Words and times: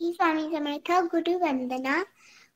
श्री 0.00 0.12
स्वामी 0.12 0.42
समर्थ 0.42 1.10
गुरु 1.10 1.38
वंदना 1.38 2.02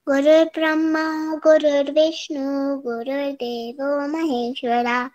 गुरुर्ब्रह्मा 0.09 1.35
गुरुर्विष्णू 1.35 2.77
गुरुर्देव 2.81 3.85
महेश्वरा। 4.07 5.07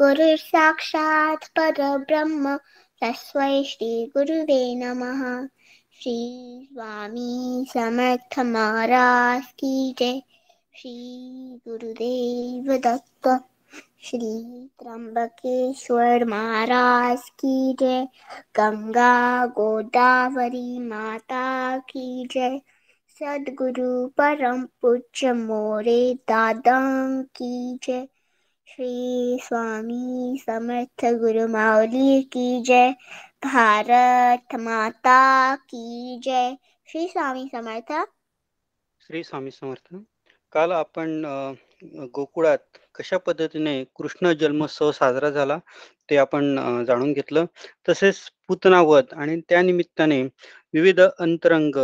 गुरुर 0.00 0.36
साक्षात 0.36 1.44
परब्रह्म 1.44 2.56
तस्वै 3.02 3.64
श्री 3.64 4.06
गुरुवे 4.06 4.74
नमः। 4.74 5.46
श्री 6.00 6.16
स्वामी 6.72 7.66
समर्थ 7.74 8.38
महाराज 8.38 9.42
की 9.46 9.94
जय। 9.98 10.22
श्री 10.76 11.60
गुरुदेव 11.68 12.76
दत्त। 12.78 13.28
श्री 14.02 14.28
त्र्यंबकेश्वर 14.78 16.24
महाराज 16.24 17.28
की 17.40 17.74
जय। 17.80 18.06
गंगा 18.56 19.12
गोदावरी 19.56 20.78
माता 20.78 21.46
की 21.90 22.26
जय। 22.30 22.60
सदगुरु 23.16 23.88
परम 24.18 24.64
पूज्य 24.82 25.32
मोरे 25.32 26.00
दादा 26.28 26.78
की 27.36 27.52
जय। 27.82 28.06
श्री 28.68 29.38
स्वामी 29.42 30.38
समर्थ 30.40 31.04
गुरु 31.20 31.46
माउली 31.48 32.22
की 32.32 32.46
जय। 32.62 32.90
भारत 33.44 34.54
माता 34.60 35.20
की 35.56 36.20
जय। 36.24 36.56
श्री 36.88 37.06
स्वामी 37.08 37.48
समर्थ। 37.52 37.92
श्री 39.00 39.22
स्वामी 39.24 39.50
समर्थ। 39.50 39.94
काल 40.52 40.72
आपण 40.72 41.24
गोकुळात 42.14 42.78
कशा 42.98 43.18
पद्धतीने 43.26 43.82
कृष्ण 43.98 44.32
जन्मोत्सव 44.40 44.90
साजरा 44.92 45.30
झाला 45.30 45.58
ते 46.10 46.16
आपण 46.16 46.84
जाणून 46.86 47.12
घेतलं. 47.12 47.44
तसेच 47.88 48.20
पुतनावध 48.48 49.14
आणि 49.14 49.40
त्या 49.48 49.62
निमित्ताने 49.62 50.22
विविध 50.74 51.00
अंतरंग 51.00 51.76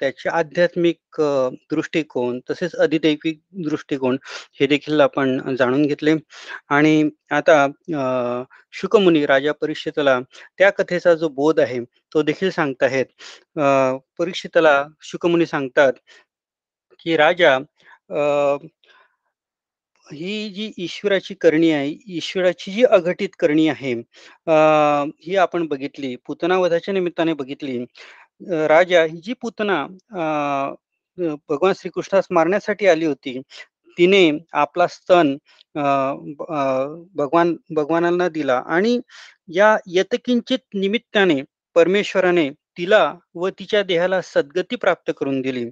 त्याचे 0.00 0.28
आध्यात्मिक 0.28 1.20
दृष्टिकोन 1.70 2.38
तसेच 2.50 2.74
अधिदैविक 2.76 3.38
दृष्टिकोन 3.64 4.16
हे 4.60 4.66
देखील 4.66 5.00
आपण 5.00 5.54
जाणून 5.56 5.86
घेतले. 5.86 6.14
आणि 6.70 7.08
आता 7.32 7.66
शुकमुनी 8.74 9.24
राजा 9.26 9.52
परीक्षितला 9.60 10.18
त्या 10.58 10.70
कथेचा 10.70 11.14
जो 11.14 11.28
बोध 11.28 11.60
आहे 11.60 11.80
तो 12.14 12.22
देखील 12.22 12.50
सांगताहेत. 12.50 13.06
परीक्षितला 14.18 14.82
शुकमुनी 15.02 15.46
सांगतात 15.46 15.92
की 17.00 17.16
राजा 17.16 17.58
ही 20.08 20.48
जी 20.54 20.70
ईश्वराची 20.84 21.34
करणी 21.40 21.70
आहे 21.72 21.94
ईश्वराची 22.16 22.72
जी 22.72 22.84
अघटित 22.84 23.28
करणी 23.38 23.66
आहे 23.68 23.92
ही 25.26 25.36
आपण 25.36 25.66
बघितली 25.66 26.14
पुतनावधाच्या 26.26 26.94
निमित्ताने 26.94 27.32
बघितली. 27.34 27.78
राजा 28.68 29.02
ही 29.04 29.20
जी 29.24 29.32
पुतना 29.42 29.86
भगवान 31.48 31.72
श्रीकृष्णास 31.76 32.26
मारण्यासाठी 32.30 32.86
आली 32.86 33.06
होती 33.06 33.40
तिने 33.98 34.30
आपला 34.52 34.86
स्तन 34.86 35.36
भगवान 37.16 37.54
भगवानांना 37.76 38.28
दिला 38.28 38.60
आणि 38.66 38.98
या 39.54 39.76
यतकिंचित 39.86 40.58
निमित्ताने 40.74 41.40
परमेश्वराने 41.76 42.48
तिला 42.78 43.02
व 43.34 43.48
तिच्या 43.58 43.82
देहाला 43.82 44.20
सद्गती 44.24 44.76
प्राप्त 44.76 45.10
करून 45.18 45.40
दिली. 45.40 45.64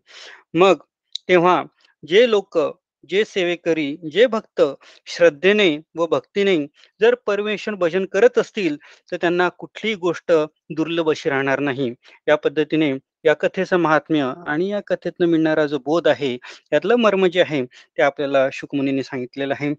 मग 0.55 0.83
तेव्हा 1.29 1.63
जे 2.05 2.29
लोक 2.31 2.59
जे 3.05 3.25
सेवेकरी 3.25 3.86
जे 4.12 4.27
भक्त 4.28 4.62
श्रद्धेने 5.06 5.69
व 5.97 6.06
भक्तीने 6.08 6.56
जर 7.00 7.14
परमेश्वर 7.27 7.75
भजन 7.77 8.05
करत 8.08 8.39
असतील 8.39 8.77
तर 9.12 9.17
त्यांना 9.17 9.48
कुठलीही 9.58 9.95
गोष्ट 9.98 10.33
दुर्लभ 10.72 11.11
अशी 11.11 11.30
राहणार 11.30 11.61
नाही. 11.61 11.91
या 12.28 12.36
पद्धतीने 12.39 12.92
या 13.25 13.34
कथेचं 13.36 13.77
महात्म्य 13.78 14.33
आणि 14.47 14.69
या 14.69 14.80
कथेतनं 14.86 15.27
मिळणारा 15.28 15.67
जो 15.67 15.79
बोध 15.85 16.08
आहे 16.08 16.33
यातलं 16.73 16.96
मर्म 16.98 17.27
जे 17.29 17.41
आहे 17.42 17.64
ते 17.64 18.02
आपल्याला 18.02 18.48
शुकमुनीने 18.52 19.02
सांगितलेलं 19.02 19.55
आहे. 19.55 19.73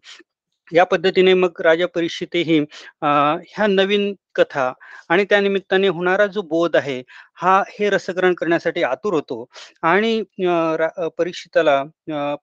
या 0.73 0.83
पद्धतीने 0.91 1.33
मग 1.35 1.61
राजा 1.61 1.85
परीक्षितही 1.95 2.59
ह्या 3.03 3.67
नवीन 3.69 4.13
कथा 4.35 4.71
आणि 5.09 5.23
त्या 5.29 5.39
निमित्ताने 5.41 5.87
होणारा 5.87 6.25
जो 6.27 6.41
बोध 6.49 6.75
आहे 6.75 7.01
हा 7.37 7.61
हे 7.69 7.89
रसग्रहण 7.89 8.33
करण्यासाठी 8.33 8.83
आतुर 8.83 9.13
होतो. 9.13 9.45
आणि 9.83 10.21
परीक्षिताला 11.17 11.81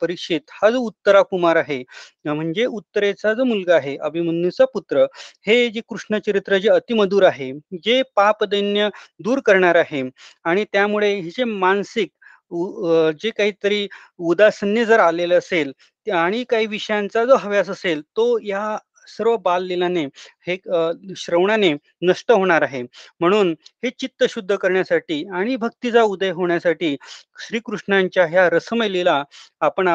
परीक्षित 0.00 0.40
हा 0.52 0.70
जो 0.70 0.78
उत्तरा 0.80 1.22
कुमार 1.30 1.56
आहे 1.56 1.82
म्हणजे 2.26 2.64
उत्तरेचा 2.66 3.32
जो 3.34 3.44
मुलगा 3.44 3.74
आहे 3.76 3.96
अभिमन्यूचा 4.02 4.64
पुत्र 4.74 5.04
हे 5.46 5.68
जे 5.70 5.80
कृष्णचरित्र 5.88 6.58
जे 6.58 6.68
अतिमधुर 6.70 7.22
आहे 7.24 7.52
जे 7.84 8.02
पापदैन्य 8.16 8.88
दूर 9.24 9.40
करणार 9.46 9.76
आहे 9.76 10.02
आणि 10.44 10.64
त्यामुळे 10.72 11.14
हे 11.16 11.30
जे 11.30 11.44
मानसिक 11.46 12.10
जे 13.22 13.30
काहीतरी 13.30 13.86
उदासन्य 14.20 14.84
जर 14.84 15.00
आलेलं 15.00 15.38
असेल 15.38 15.72
आणि 16.06 16.44
काही 16.50 16.66
विषयांचा 16.66 17.24
जो 17.24 17.36
हव्यास 17.36 17.70
असेल 17.70 18.00
तो 18.16 18.36
या 18.44 18.76
सर्व 19.08 19.36
बाललीलाने 19.36 20.04
हे 20.46 20.56
श्रवणाने 21.16 21.72
नष्ट 22.02 22.30
होणार 22.32 22.62
आहे. 22.62 22.82
म्हणून 23.20 23.50
हे 23.84 23.90
चित्त 23.90 24.24
शुद्ध 24.30 24.56
करण्यासाठी 24.56 25.22
आणि 25.34 25.56
भक्तीचा 25.56 26.02
उदय 26.02 26.30
होण्यासाठी 26.30 26.94
श्रीकृष्णांच्या 27.40 28.26
ह्या 28.26 28.48
रसमय 28.50 28.88
लीला 28.88 29.22
आपण 29.60 29.88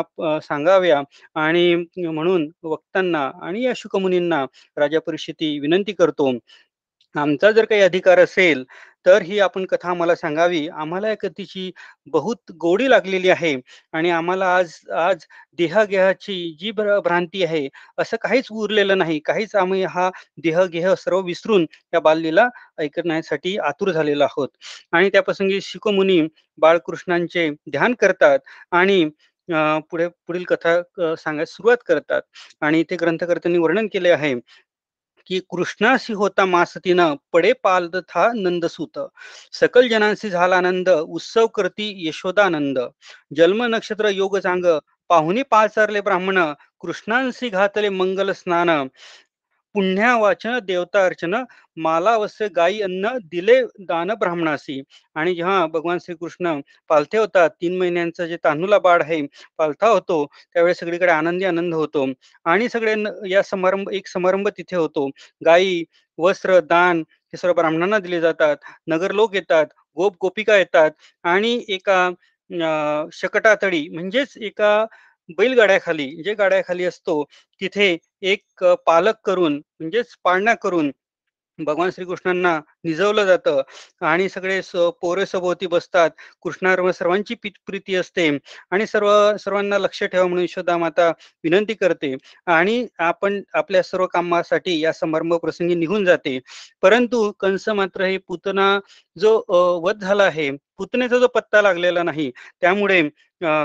सांगाव्या 0.44 1.02
आणि 1.38 1.76
म्हणून 1.98 2.50
वक्तांना 2.64 3.30
आणि 3.44 3.64
या 3.66 3.74
शुकमुनींना 3.76 4.44
राजा 4.78 5.00
परिषदी 5.00 5.58
विनंती 5.60 5.94
करतो. 5.94 6.32
आमचा 7.16 7.52
जर 7.52 7.66
काही 7.66 7.82
अधिकार 7.82 8.20
असेल 8.20 8.64
तर 9.06 9.22
ही 9.22 9.40
आपण 9.40 9.66
कथा 9.66 9.90
आम्हाला 9.90 10.16
सांगावी. 10.16 10.68
आम्हाला 10.70 11.10
या 11.10 11.16
कथेची 11.22 11.72
बहुत 12.08 12.52
गोडी 12.62 12.90
लागलेली 12.90 13.30
आहे 13.30 13.56
आणि 13.94 14.10
आम्हाला 14.12 14.46
आज 14.56 14.74
आज 14.98 15.26
देहगेहाची 15.60 16.36
जी 16.60 16.72
भ्रांती 16.74 17.44
आहे 17.44 17.68
असं 18.00 18.18
काहीच 18.22 18.48
उरलेलं 18.52 18.98
नाही. 18.98 19.20
काहीच 19.22 19.56
आम्ही 19.56 19.84
हा 19.86 20.10
देहगेह 20.44 20.94
सर्व 20.96 21.20
विसरून 21.24 21.66
या 21.94 22.00
बाललीला 22.02 22.48
ऐकण्यासाठी 22.80 23.58
आतुर 23.60 23.92
झालेलो 23.92 24.24
आहोत. 24.24 24.50
आणि 24.94 25.10
त्याप्रसंगी 25.10 25.60
शिकोमुनी 25.64 26.22
बाळकृष्णांचे 26.60 27.50
ध्यान 27.72 27.94
करतात 28.00 28.40
आणि 28.74 29.04
पुढे 29.92 30.08
पुढील 30.28 30.44
कथा 30.48 30.72
सांगायला 31.18 31.46
सुरुवात 31.46 31.78
करतात. 31.88 32.22
आणि 32.62 32.80
इथे 32.80 32.96
ग्रंथकर्त्यांनी 33.02 33.60
वर्णन 33.60 33.88
केले 33.94 34.10
आहे. 34.12 34.34
की 35.28 35.40
कृष्णाशी 35.40 36.13
होता 36.13 36.46
मासतीनं 36.46 37.16
पडे 37.34 37.53
पाल 37.53 37.90
था 37.90 38.31
नंदसूत. 38.36 39.00
सकल 39.52 39.88
जनांशी 39.88 40.30
झाला 40.30 40.58
आनंद 40.58 40.90
उत्सव 40.90 41.47
करती 41.47 42.08
यशोदानंद. 42.08 42.80
जन्म 43.36 43.63
नक्षत्र 43.63 44.09
योग 44.09 44.38
चांग 44.38 44.66
पाहुणे 45.09 45.44
पाचारले 45.44 46.02
ब्राह्मण 46.02 46.53
कृष्णांशी 46.81 47.50
घातले 47.50 47.90
मंगल 47.90 48.31
स्नान. 48.31 48.69
पुण्या 49.75 50.16
वाचन 50.18 50.58
देवता 50.66 51.03
अर्चन 51.06 51.36
माला 51.84 52.16
वस्य 52.18 52.47
गायी 52.56 52.81
अन्न 52.81 53.08
दिले 53.31 53.59
दान 53.88 54.12
ब्राह्मणासी. 54.19 54.81
आणि 55.16 55.34
जेव्हा 55.36 55.66
भगवान 55.74 55.97
श्रीकृष्ण 56.02 56.59
पालथे 56.90 57.18
होतात 57.18 57.50
तीन 57.62 57.78
महिन्यांचा 57.80 58.25
जे 58.28 58.38
तांदूला 58.44 58.80
बाळ 58.80 59.02
आहे 59.03 59.22
पालथा 59.58 59.88
होतो 59.88 60.25
त्यावेळेस 60.53 60.80
सगळीकडे 60.80 61.12
आनंदी 61.12 61.46
आनंद 61.46 61.74
होतो. 61.74 62.06
आणि 62.46 62.69
सगळे 62.69 62.96
या 63.31 63.41
समारंभ 63.44 63.90
एक 63.94 64.08
समारंभ 64.08 64.47
तिथे 64.58 64.75
होतो. 64.75 65.08
गायी 65.46 65.84
वस्त्र 66.19 66.59
दान 66.69 67.00
हे 67.34 67.38
सर्व 67.38 67.53
ब्राह्मणांना 67.53 68.00
दिले 68.00 68.19
जातात. 68.22 68.57
नगर 68.88 69.12
लोक 69.13 69.36
येतात 69.36 69.66
गोप 69.97 70.16
गोपिका 70.22 70.57
येतात. 70.57 70.92
आणि 71.24 71.59
एका 71.69 72.09
शकटातळी 73.13 73.88
म्हणजेच 73.90 74.34
एका 74.42 74.86
बैलगाड्याखाली 75.38 76.06
जे 76.24 76.34
गाड्याखाली 76.34 76.84
असतो 76.86 77.24
तिथे 77.62 77.96
एक 78.25 78.63
पालक 78.86 79.16
करून 79.25 79.56
म्हणजेच 79.80 80.16
पाळणा 80.24 80.53
करून 80.53 80.91
भगवान 81.60 81.89
श्रीकृष्णांना 81.89 82.60
निजवलं 82.86 83.26
जातं. 83.26 83.62
आणि 84.02 84.28
सगळे 84.30 84.60
पोरे 85.02 85.26
सभोवती 85.26 85.68
बसतात. 85.68 86.10
कृष्णावर 86.42 86.92
सर्वांची 86.92 87.36
प्रीती 87.44 87.96
असते. 87.96 88.28
आणि 88.72 88.88
सर्व 88.88 89.12
सर्वांना 89.44 89.78
लक्ष 89.78 90.04
ठेवा 90.04 90.26
म्हणून 90.28 90.44
यशोदा 90.44 90.78
माता 90.78 91.10
विनंती 91.44 91.74
करते. 91.74 92.16
आणि 92.48 92.86
आपण 93.00 93.42
आपल्या 93.54 93.84
सर्व 93.84 94.06
कामासाठी 94.14 94.80
या 94.80 94.94
समारंभ 94.94 95.34
प्रसंगी 95.36 95.76
निघून 95.76 96.06
जाते. 96.06 96.40
परंतु 96.82 97.32
कंस 97.40 97.68
मात्र 97.70 98.04
हे 98.06 98.18
पुतना 98.28 98.78
जो 99.18 99.42
वध 99.84 100.02
झाला 100.02 100.24
आहे 100.24 100.50
पुतनेचा 100.78 101.18
जो 101.20 101.28
पत्ता 101.36 101.62
लागलेला 101.62 102.04
नाही 102.04 102.32
त्यामुळे 102.62 103.02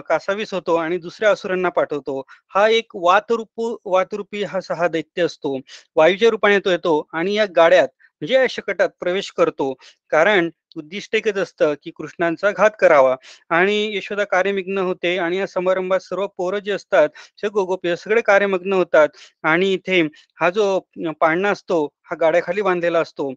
कासावीस 0.09 0.53
होतो 0.55 0.75
आणि 0.77 0.97
दुसऱ्या 0.99 1.31
असुरांना 1.31 1.69
पाठवतो. 1.69 2.23
हा 2.55 2.69
एक 2.69 2.93
वातरूप 2.95 3.61
वातरूपी 3.85 4.43
हा 4.45 4.61
सहा 4.61 4.89
दैत्य 4.89 5.23
असतो. 5.23 5.57
वायूच्या 5.97 6.31
रूपाने 6.31 6.59
तो 6.65 6.71
येतो 6.71 7.07
आणि 7.13 7.35
या 7.35 7.47
गाड्यात 7.57 7.89
म्हणजे 8.21 8.35
या 8.35 8.47
शकटात 8.51 8.89
प्रवेश 9.01 9.31
करतो. 9.37 9.73
कारण 10.13 10.49
उद्दिष्ट 10.77 11.15
एकच 11.17 11.37
असतं 11.39 11.75
की 11.85 11.91
कृष्णांचा 11.97 12.51
घात 12.51 12.71
करावा. 12.81 13.15
आणि 13.51 13.97
यशोदा 13.97 14.25
कार्यमग्न 14.27 14.79
होते 14.79 15.17
आणि 15.19 15.39
या 15.39 15.47
समारंभात 15.47 16.01
सर्व 16.01 16.27
पोरं 16.37 16.59
जे 16.65 16.73
असतात 16.73 17.09
ते 17.43 17.49
गोगोपी 17.51 17.97
सगळे 17.97 18.21
कार्यमग्न 18.23 18.73
होतात. 18.73 19.09
आणि 19.45 19.73
इथे 19.75 20.01
हा 20.41 20.51
जो 20.51 20.79
पाळणा 21.21 21.51
असतो 21.51 21.85
हा 22.11 22.17
गाड्याखाली 22.21 22.63
बांधलेला 22.63 23.01
असतो. 23.01 23.33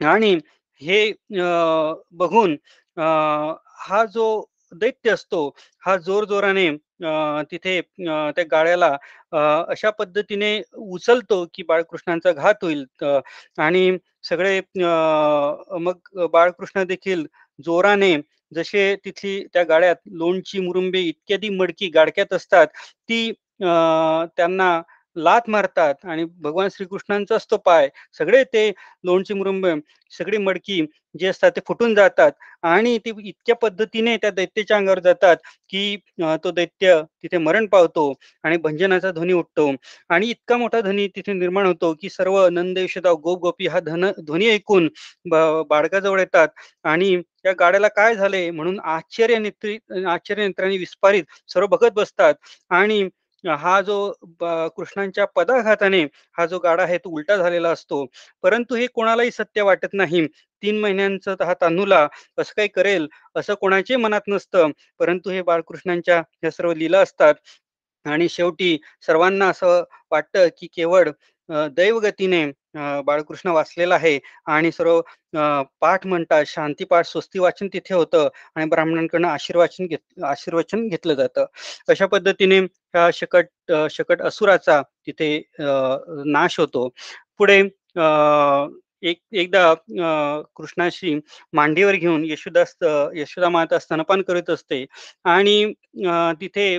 आणि 0.00 0.34
हे 0.82 1.12
बघून 2.12 2.56
हा 3.80 4.04
जो 4.14 4.24
दैत्य 4.72 5.10
असतो 5.10 5.46
हा 5.82 5.96
जोर 5.98 6.24
जोराने 6.24 6.68
तिथे 7.50 7.80
त्या 7.80 8.44
गाळ्याला 8.50 8.96
अशा 9.68 9.90
पद्धतीने 9.90 10.60
उचलतो 10.74 11.44
की 11.54 11.62
बाळकृष्णांचा 11.62 12.32
घात 12.32 12.64
होईल. 12.64 12.84
आणि 13.58 13.96
सगळे 14.24 14.60
मग 15.80 16.26
बाळकृष्ण 16.32 16.84
देखील 16.84 17.26
जोराने 17.58 18.16
जसे 18.52 18.94
तिथली 19.04 19.42
त्या 19.54 19.62
गाड्यात 19.64 19.96
लोणची 20.12 20.60
मुरुंबे 20.60 21.00
इत्यादी 21.00 21.48
मडकी 21.50 21.88
गाडक्यात 21.90 22.32
असतात 22.32 22.66
ती 23.08 23.30
त्यांना 23.62 24.80
लात 25.16 25.48
मारतात 25.48 26.04
आणि 26.04 26.24
भगवान 26.40 26.68
श्रीकृष्णांचाच 26.68 27.46
तो 27.50 27.56
पाय 27.56 27.88
सगळे 28.18 28.42
ते 28.44 28.70
लोणची 29.04 29.34
मुरुंब 29.34 29.66
सगळी 30.12 30.36
मडकी 30.38 30.80
जे 31.14 31.26
असतात 31.26 31.50
ते 31.50 31.60
फुटून 31.66 31.94
जातात 31.94 32.32
आणि 32.62 32.96
ते 32.98 33.10
इतक्या 33.20 33.54
पद्धतीने 33.56 34.16
त्या 34.16 34.30
दैत्याच्या 34.30 34.76
अंगावर 34.76 34.98
जातात 34.98 35.36
की 35.70 35.96
तो 36.44 36.50
दैत्य 36.50 37.00
तिथे 37.22 37.38
मरण 37.38 37.66
पावतो 37.66 38.12
आणि 38.44 38.56
भंजनाचा 38.56 39.10
ध्वनी 39.12 39.32
उठतो 39.32 39.70
आणि 40.10 40.28
इतका 40.30 40.56
मोठा 40.56 40.80
ध्वनी 40.80 41.06
तिथे 41.08 41.32
निर्माण 41.32 41.66
होतो 41.66 41.92
की 41.94 42.08
सर्व 42.10 42.46
नंद 42.48 42.78
यशोदा 42.78 43.12
गोप 43.14 43.40
गोपी 43.40 43.66
हा 43.66 43.80
धन 43.80 44.10
ध्वनी 44.18 44.48
ऐकून 44.50 44.88
बाळकाजवळ 45.26 46.20
येतात 46.20 46.48
आणि 46.84 47.14
या 47.44 47.52
गाड्याला 47.52 47.88
काय 47.90 48.14
झाले 48.14 48.50
म्हणून 48.50 48.78
आश्चर्य 48.80 49.38
नेत्री 49.38 49.78
आश्चर्य 50.06 50.42
नेत्रांनी 50.42 50.78
विस्फारित 50.78 51.24
सर्व 51.48 51.66
बघत 51.68 51.92
बसतात 51.94 52.34
आणि 52.70 53.08
हा 53.44 53.80
जो 53.82 53.96
कृष्णांच्या 54.76 55.24
पदाघाताने 55.36 56.02
हा 56.38 56.46
जो 56.46 56.58
गाडा 56.58 56.82
आहे 56.82 56.98
तो 56.98 57.10
उलटा 57.10 57.36
झालेला 57.36 57.70
असतो. 57.70 58.04
परंतु 58.44 58.74
हे 58.74 58.86
कोणालाही 58.88 59.30
सत्य 59.30 59.62
वाटत 59.62 59.94
नाही. 59.94 60.26
तीन 60.62 60.78
महिन्यांचं 60.80 61.34
हा 61.40 61.54
तांदूला 61.60 62.06
असं 62.38 62.52
काही 62.56 62.68
करेल 62.70 63.06
असं 63.36 63.54
कोणाचे 63.56 63.96
मनात 63.96 64.28
नसतं. 64.28 64.70
परंतु 65.00 65.30
हे 65.30 65.42
बाळकृष्णांच्या 65.42 66.18
ह्या 66.18 66.50
सर्व 66.50 66.72
लीला 66.74 67.00
असतात. 67.00 67.34
आणि 68.06 68.28
शेवटी 68.30 68.76
सर्वांना 69.06 69.48
असं 69.48 69.82
वाटतं 70.12 70.48
की 70.58 70.66
केवळ 70.68 71.10
दैवगतीने 71.72 72.44
बाळकृष्ण 72.74 73.50
वाचलेला 73.50 73.94
आहे 73.94 74.18
आणि 74.46 74.70
सर्व 74.72 75.00
पाठ 75.80 76.06
म्हणतात 76.06 76.44
शांती 76.46 76.84
पाठ 76.84 77.06
स्वस्ती 77.06 77.38
वाचन 77.38 77.68
तिथे 77.72 77.94
होतं 77.94 78.28
आणि 78.56 78.66
ब्राह्मणांकडनं 78.70 79.28
आशीर्वाचन 79.28 79.86
घेत 79.86 80.22
आशीर्वचन 80.24 80.86
घेतलं 80.88 81.14
जातं. 81.14 81.44
अशा 81.88 82.06
पद्धतीने 82.06 82.58
ह्या 82.58 83.08
शकट 83.14 83.72
शकट 83.90 84.22
असुराचा 84.22 84.80
तिथे 85.06 85.36
नाश 86.26 86.58
होतो. 86.60 86.88
पुढे 87.38 87.58
एक 89.02 89.18
एकदा 89.32 89.72
कृष्णाशी 90.56 91.14
मांडीवर 91.54 91.94
घेऊन 91.94 92.24
यशोदा 92.24 92.64
यशोदा 93.16 93.48
माता 93.48 93.78
स्तनपान 93.78 94.22
करत 94.22 94.50
असते 94.50 94.84
आणि 95.24 95.72
तिथे 96.40 96.78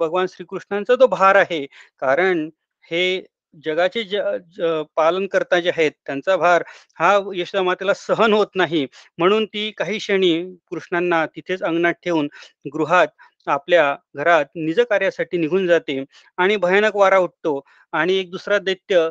भगवान 0.00 0.26
श्रीकृष्णांचा 0.26 0.94
जो 0.94 1.06
भार 1.06 1.36
आहे. 1.36 1.64
कारण 2.00 2.48
हे 2.90 3.20
जगाचे 3.64 4.02
ज 4.04 4.82
पालन 4.96 5.26
करता 5.28 5.58
जे 5.60 5.70
आहेत 5.70 5.92
त्यांचा 6.06 6.36
भार 6.36 6.62
हा 6.98 7.12
यशोदा 7.34 7.62
मातेला 7.62 7.94
सहन 7.96 8.32
होत 8.32 8.46
नाही. 8.54 8.86
म्हणून 9.18 9.44
ती 9.46 9.70
काही 9.78 9.98
क्षणी 9.98 10.34
कृष्णांना 10.70 11.24
तिथेच 11.28 11.62
अंगणात 11.62 11.94
ठेवून 12.04 12.28
गृहात 12.74 13.08
आपल्या 13.46 13.94
घरात 14.14 14.44
निज 14.56 14.80
कार्यासाठी 14.90 15.38
निघून 15.38 15.66
जाते 15.66 16.02
आणि 16.38 16.56
भयानक 16.58 16.96
वारा 16.96 17.18
उठतो 17.18 17.60
आणि 17.92 18.14
एक 18.14 18.30
दुसरा 18.30 18.58
दैत्य 18.60 19.08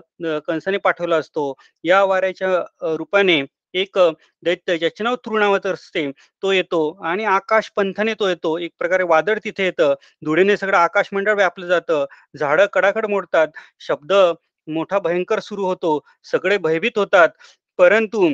कंसाने 0.47 0.77
पाठवला 0.79 1.15
असतो. 1.17 1.53
या 1.83 2.03
वाऱ्याच्या 2.03 2.95
रूपाने 2.97 3.41
एक 3.75 3.97
दैत्य 4.43 4.77
ज्याचे 4.77 5.03
नाव 5.03 5.15
तृणावत 5.25 5.65
असते 5.65 6.09
तो 6.43 6.51
येतो 6.51 6.79
आणि 7.05 7.23
आकाश 7.27 7.69
पंथाने 7.75 8.13
तो 8.19 8.27
येतो. 8.29 8.57
एक 8.59 8.71
प्रकारे 8.79 9.03
वादळ 9.05 9.37
तिथे 9.43 9.65
येतं. 9.65 9.93
धुळेने 10.25 10.57
सगळं 10.57 10.77
आकाश 10.77 11.09
मंडळ 11.13 11.33
व्यापलं 11.35 11.67
जातं. 11.67 12.05
झाडं 12.35 12.65
कडाकड 12.73 13.05
मोडतात. 13.09 13.47
शब्द 13.81 14.13
मोठा 14.67 14.99
भयंकर 14.99 15.39
सुरू 15.41 15.65
होतो. 15.65 15.99
सगळे 16.25 16.57
भयभीत 16.59 16.97
होतात. 16.97 17.29
परंतु 17.79 18.29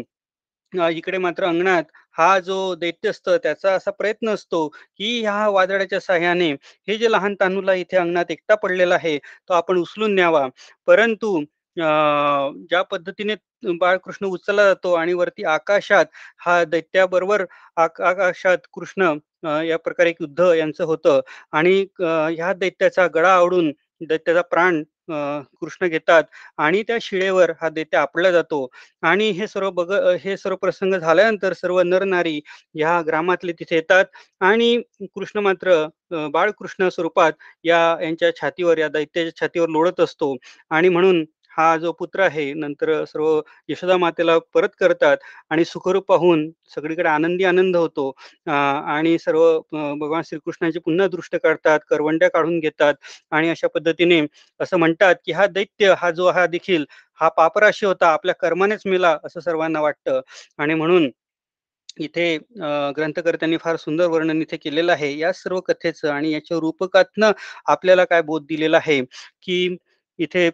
इकडे 0.73 1.17
मात्र 1.17 1.45
अंगणात 1.45 1.83
हा 2.17 2.37
जो 2.39 2.55
दैत्य 2.75 3.09
असतं 3.09 3.37
त्याचा 3.43 3.71
असा 3.75 3.91
प्रयत्न 3.91 4.29
असतो 4.29 4.67
की 4.69 5.19
ह्या 5.21 5.47
वादळाच्या 5.49 5.99
साह्याने 5.99 6.49
हे 6.87 6.97
जे 6.97 7.11
लहान 7.11 7.33
तानूला 7.39 7.73
इथे 7.75 7.97
अंगणात 7.97 8.31
एकटा 8.31 8.55
पडलेला 8.55 8.95
आहे 8.95 9.17
तो 9.17 9.53
आपण 9.53 9.77
उचलून 9.77 10.13
न्यावा. 10.15 10.47
परंतु 10.87 11.39
ज्या 11.77 12.81
पद्धतीने 12.83 13.35
बाळकृष्ण 13.73 14.25
उचलला 14.27 14.63
जातो 14.65 14.93
आणि 14.93 15.13
वरती 15.13 15.43
आकाशात 15.47 16.05
हा 16.45 16.63
दैत्याबरोबर 16.65 17.45
आकाशात 17.77 18.57
कृष्ण 18.73 19.13
या 19.65 19.77
प्रकारे 19.77 20.09
एक 20.09 20.15
युद्ध 20.21 20.39
यांचं 20.57 20.83
होतं. 20.85 21.19
आणि 21.53 21.85
ह्या 22.01 22.53
दैत्याचा 22.55 23.07
गळा 23.15 23.33
आवडून 23.35 23.71
दैत्याचा 24.01 24.41
प्राण 24.43 24.83
कृष्ण 25.61 25.87
घेतात 25.87 26.23
आणि 26.57 26.81
त्या 26.87 26.97
शिळेवर 27.01 27.51
हा 27.61 27.69
दैत्य 27.69 27.97
आपला 27.97 28.31
जातो. 28.31 28.67
आणि 29.03 29.29
हे 29.31 29.47
सर्व 29.47 29.69
बघ 29.71 29.91
हे 30.23 30.35
सर्व 30.37 30.55
प्रसंग 30.55 30.93
झाल्यानंतर 30.95 31.53
सर्व 31.53 31.81
नरनारी 31.81 32.39
ह्या 32.75 33.01
ग्रामातले 33.07 33.51
तिथे 33.53 33.75
येतात 33.75 34.05
आणि 34.41 34.75
कृष्ण 35.15 35.39
मात्र 35.39 35.85
बाळकृष्ण 36.33 36.89
स्वरूपात 36.89 37.31
या 37.65 37.79
यांच्या 38.01 38.31
छातीवर 38.35 38.77
या 38.77 38.87
दैत्याच्या 38.89 39.39
छातीवर 39.41 39.69
लोळत 39.69 39.99
असतो. 40.01 40.35
आणि 40.71 40.89
म्हणून 40.89 41.23
हा 41.53 41.75
जो 41.77 41.91
पुत्र 41.93 42.21
आहे 42.23 42.53
नंतर 42.55 43.03
सर्व 43.05 43.41
यशोदा 43.69 43.97
मातेला 43.97 44.37
परत 44.53 44.69
करतात 44.79 45.17
आणि 45.51 45.65
सुखरूप 45.65 46.05
पाहून 46.07 46.49
सगळीकडे 46.75 47.09
आनंदी 47.09 47.43
आनंद 47.45 47.75
होतो. 47.77 48.11
आणि 48.47 49.17
सर्व 49.19 49.43
भगवान 49.71 50.21
श्रीकृष्णाची 50.25 50.79
पुन्हा 50.81 51.07
दृष्ट 51.09 51.35
काढतात 51.37 51.79
करवंड्या 51.89 52.29
काढून 52.29 52.59
घेतात 52.59 52.93
आणि 53.31 53.49
अशा 53.49 53.67
पद्धतीने 53.75 54.21
असं 54.59 54.77
म्हणतात 54.79 55.15
की 55.25 55.31
हा 55.33 55.47
दैत्य 55.49 55.93
हा 55.97 56.11
जो 56.11 56.29
हा 56.31 56.45
देखील 56.47 56.85
हा 57.21 57.27
पापराशी 57.31 57.85
होता 57.85 58.07
आपल्या 58.09 58.35
कर्मानेच 58.37 58.81
मिला 58.85 59.17
असं 59.23 59.39
सर्वांना 59.41 59.81
वाटतं. 59.81 60.21
आणि 60.59 60.73
म्हणून 60.75 61.09
इथे 61.99 62.37
ग्रंथकर्त्यांनी 62.97 63.57
फार 63.57 63.75
सुंदर 63.77 64.07
वर्णन 64.07 64.41
इथे 64.41 64.57
केलेलं 64.57 64.91
आहे. 64.91 65.17
या 65.17 65.31
सर्व 65.33 65.59
कथेचं 65.61 66.09
आणि 66.11 66.31
याच्या 66.31 66.57
रूपकातनं 66.59 67.31
आपल्याला 67.67 68.05
काय 68.05 68.21
बोध 68.23 68.45
दिलेला 68.47 68.77
आहे 68.77 69.01
की 69.43 69.67
इथे 70.21 70.47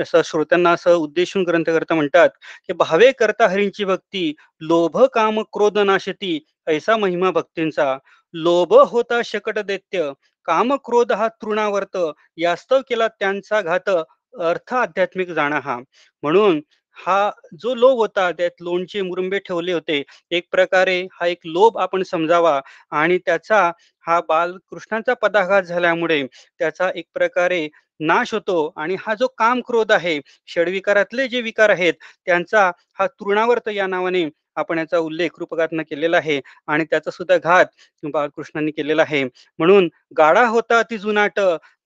असं 0.00 0.22
श्रोत्यांना 0.24 0.70
असं 0.72 0.94
उद्देशून 0.96 1.44
ग्रंथकर्ता 1.44 1.94
म्हणतात 1.94 2.28
की 2.66 2.72
भावे 2.74 3.10
करता 3.18 3.48
हरींची 3.48 3.84
भक्ती 3.84 4.32
लोभ 4.62 4.98
काम 5.14 5.40
क्रोध 5.52 5.78
नाशती 5.80 6.38
ऐसा 6.66 6.96
महिमा 6.96 7.30
भक्तींचा. 7.30 7.96
लोभ 8.34 8.74
होता 8.90 9.20
शकट 9.24 9.58
दैत्य 9.60 10.10
काम 10.48 10.74
क्रोध 10.84 11.12
हा 11.12 11.28
तृणावर्त 11.42 11.96
यास्तव 12.38 12.80
केला 12.88 13.08
त्यांचा 13.10 13.60
घात 13.60 13.88
अर्थ 13.88 14.72
आध्यात्मिक 14.74 15.30
जाणा 15.30 15.58
हा 15.64 15.78
म्हणून 16.22 16.60
हा 16.98 17.30
जो 17.60 17.74
लोभ 17.74 17.96
होता 17.98 18.30
त्यात 18.32 18.62
लोणचे 18.62 19.00
मुरुंबे 19.02 19.38
ठेवले 19.38 19.72
होते. 19.72 20.02
एक 20.30 20.44
प्रकारे 20.52 21.00
हा 21.12 21.26
एक 21.26 21.38
लोभ 21.46 21.78
आपण 21.78 22.02
समजावा 22.02 22.60
आणि 22.92 23.18
त्याचा 23.18 23.60
हा 24.04 24.20
बालकृष्णाचा 24.28 25.14
पदाघात 25.22 25.62
झाल्यामुळे 25.62 26.22
त्याचा 26.60 26.90
एक 26.94 27.04
प्रकारे 27.14 27.66
नाश 28.00 28.32
होतो 28.34 28.56
आणि 28.76 28.96
हा 29.00 29.14
जो 29.14 29.26
काम 29.38 29.60
क्रोध 29.60 29.92
आहे 29.92 30.18
षडविकारातले 30.48 31.28
जे 31.28 31.40
विकार 31.40 31.70
आहेत 31.70 31.94
त्यांचा 32.26 32.70
हा 32.98 33.06
तृणावर्त 33.08 33.68
या 33.68 33.86
नावाने 33.86 34.24
आपण 34.56 34.78
याचा 34.78 34.98
उल्लेख 34.98 35.38
रूपकातनं 35.38 35.82
केलेला 35.82 36.16
आहे 36.16 36.40
आणि 36.68 36.84
त्याचा 36.84 37.10
सुद्धा 37.10 37.36
घात 37.38 37.66
बाळकृष्णांनी 38.04 38.70
केलेला 38.70 39.02
आहे. 39.02 39.22
म्हणून 39.58 39.88
गाडा 40.18 40.46
होता 40.48 40.82
ती 40.90 40.98
जुनाट 40.98 41.40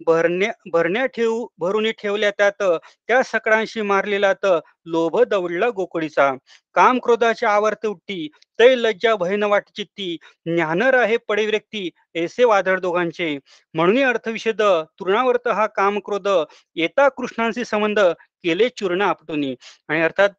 भरण्या 0.06 0.50
भरण्या 0.72 1.04
ठेवू 1.08 1.46
भरून 1.58 1.90
ठेवल्या 1.98 2.30
त्यात 2.30 2.62
त्या 3.08 3.22
सकळांशी 3.24 3.82
मारलेला 3.82 4.32
त 4.44 4.46
लोभ 4.86 5.20
दवडला 5.30 5.68
गोकळीचा. 5.76 6.32
काम 6.76 6.98
क्रोधाची 7.04 7.46
आवर्त 7.46 7.86
उठती 7.86 8.28
तै 8.58 8.74
लज्जा 8.76 9.14
भयन 9.16 9.42
वाट 9.44 9.64
चित्ती 9.76 10.16
ज्ञानर 10.46 10.94
आहे 10.94 11.16
पडे 11.28 11.46
व्यक्ती 11.46 11.88
ऐसे 12.16 12.44
वादळ 12.44 12.78
दोघांचे. 12.80 13.36
म्हणून 13.74 14.02
अर्थविषेद 14.04 14.62
तृणावर्त 15.00 15.48
हा 15.48 15.66
काम 15.76 15.98
क्रोध 16.04 16.28
येता 16.76 17.08
कृष्णांशी 17.08 17.64
संबंध 17.64 18.00
केले 18.44 18.68
चूर्ण 18.70 19.02
आपटुनी. 19.02 19.54
आणि 19.88 20.00
अर्थात 20.02 20.30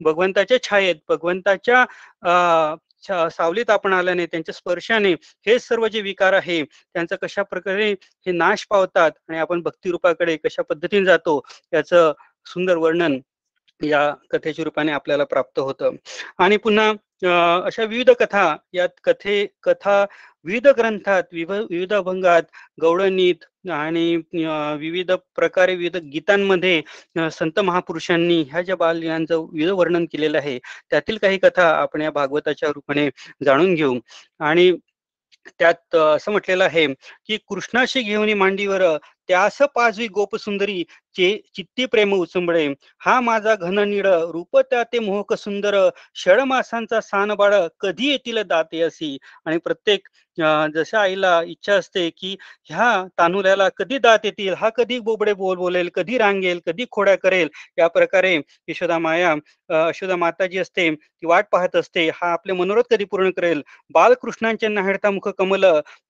भगवंताच्या 0.00 0.62
छायेत 0.62 0.96
भगवंताच्या 1.08 1.84
सावलीत 3.30 3.70
आपण 3.70 3.92
आल्याने 3.92 4.26
त्यांच्या 4.26 4.54
स्पर्शाने 4.54 5.12
हे 5.46 5.58
सर्व 5.58 5.86
जे 5.88 6.00
विकार 6.00 6.32
आहे 6.32 6.62
त्यांचा 6.64 7.16
कशा 7.16 7.42
प्रकारे 7.42 7.90
हे 8.26 8.32
नाश 8.32 8.66
पावतात 8.70 9.10
आणि 9.28 9.38
आपण 9.38 9.60
भक्तिरूपाकडे 9.62 10.36
कशा 10.36 10.62
पद्धतीने 10.62 11.04
जातो 11.04 11.40
याचं 11.72 12.12
सुंदर 12.46 12.76
वर्णन 12.76 13.18
या 13.80 14.10
कथेच्या 14.30 14.64
रूपाने 14.64 14.92
आपल्याला 14.92 15.24
प्राप्त 15.24 15.58
होतं. 15.58 15.90
आणि 16.38 16.56
पुन्हा 16.56 16.92
अशा 17.22 17.84
विविध 17.84 18.10
कथा 18.10 18.42
यात 18.72 18.88
कथे 19.04 19.44
कथा 19.62 20.02
विविध 20.44 20.66
ग्रंथात 20.68 21.22
विविध 21.32 21.92
अभंगात 21.92 22.42
गौडनीत 22.80 23.44
आणि 23.70 24.16
विविध 24.80 25.10
प्रकारे 25.36 25.74
विविध 25.74 25.96
गीतांमध्ये 26.12 26.80
संत 27.32 27.58
महापुरुषांनी 27.60 28.40
ह्या 28.42 28.62
ज्या 28.62 28.76
बाललीलांचं 28.76 29.46
विविध 29.52 29.70
वर्णन 29.70 30.04
केलेलं 30.04 30.38
आहे 30.38 30.58
त्यातील 30.90 31.16
काही 31.18 31.38
कथा 31.38 31.68
आपण 31.72 32.02
या 32.02 32.10
भागवताच्या 32.10 32.68
रूपाने 32.68 33.08
जाणून 33.44 33.74
घेऊ. 33.74 33.98
आणि 34.40 34.72
त्यात 35.58 35.94
असं 35.96 36.32
म्हटलेलं 36.32 36.64
आहे 36.64 36.86
की 37.26 37.36
कृष्णाशी 37.48 38.00
घेऊन 38.02 38.32
मांडीवर 38.38 38.82
त्यास 39.28 39.58
पाचवी 39.74 40.06
गोपसुंदरी 40.08 40.82
चे 41.18 41.30
चित्ती 41.54 41.84
प्रेम 41.86 42.12
उचंबळे 42.14 42.66
हा 43.00 43.18
माझा 43.20 43.54
घन 43.56 43.78
निळ 43.88 44.06
रूप 44.32 44.58
त्या 44.60 44.82
ते 44.92 44.98
मोहक 44.98 45.32
सुंदर 45.34 45.76
षड 46.16 46.40
मासांचा 46.46 47.00
सान 47.00 47.32
बाळ 47.38 47.54
कधी 47.80 48.10
येतील 48.10 48.42
दाते 48.48 48.80
असी? 48.82 49.16
आणि 49.46 49.58
प्रत्येक 49.64 50.08
जशा 50.74 51.00
आईला 51.00 51.40
इच्छा 51.46 51.74
असते 51.74 52.08
की 52.10 52.34
ह्या 52.66 52.90
तानुल्याला 53.18 53.68
कधी 53.76 53.98
दात 53.98 54.18
येतील? 54.24 54.52
हा 54.58 54.68
कधी 54.76 54.98
बोबडे 55.00 55.32
बोल 55.34 55.56
बोलेल 55.56 55.88
कधी 55.94 56.18
रांगेल? 56.18 56.60
कधी 56.66 56.84
खोड्या 56.92 57.16
करेल? 57.22 57.48
या 57.78 57.88
प्रकारे 57.88 58.34
यशोदा 58.68 58.98
माया 58.98 59.34
यशोदा 59.88 60.16
माता 60.16 60.46
जी 60.46 60.58
असते 60.58 60.90
ती 60.94 61.26
वाट 61.26 61.46
पाहत 61.52 61.76
असते. 61.76 62.08
हा 62.10 62.32
आपले 62.32 62.52
मनोरथ 62.52 62.90
कधी 62.90 63.04
पूर्ण 63.06 63.30
करेल? 63.36 63.62
बालकृष्णांचे 63.94 64.68
नाहेडता 64.68 65.10
मुख 65.10 65.28
कमल 65.38 65.64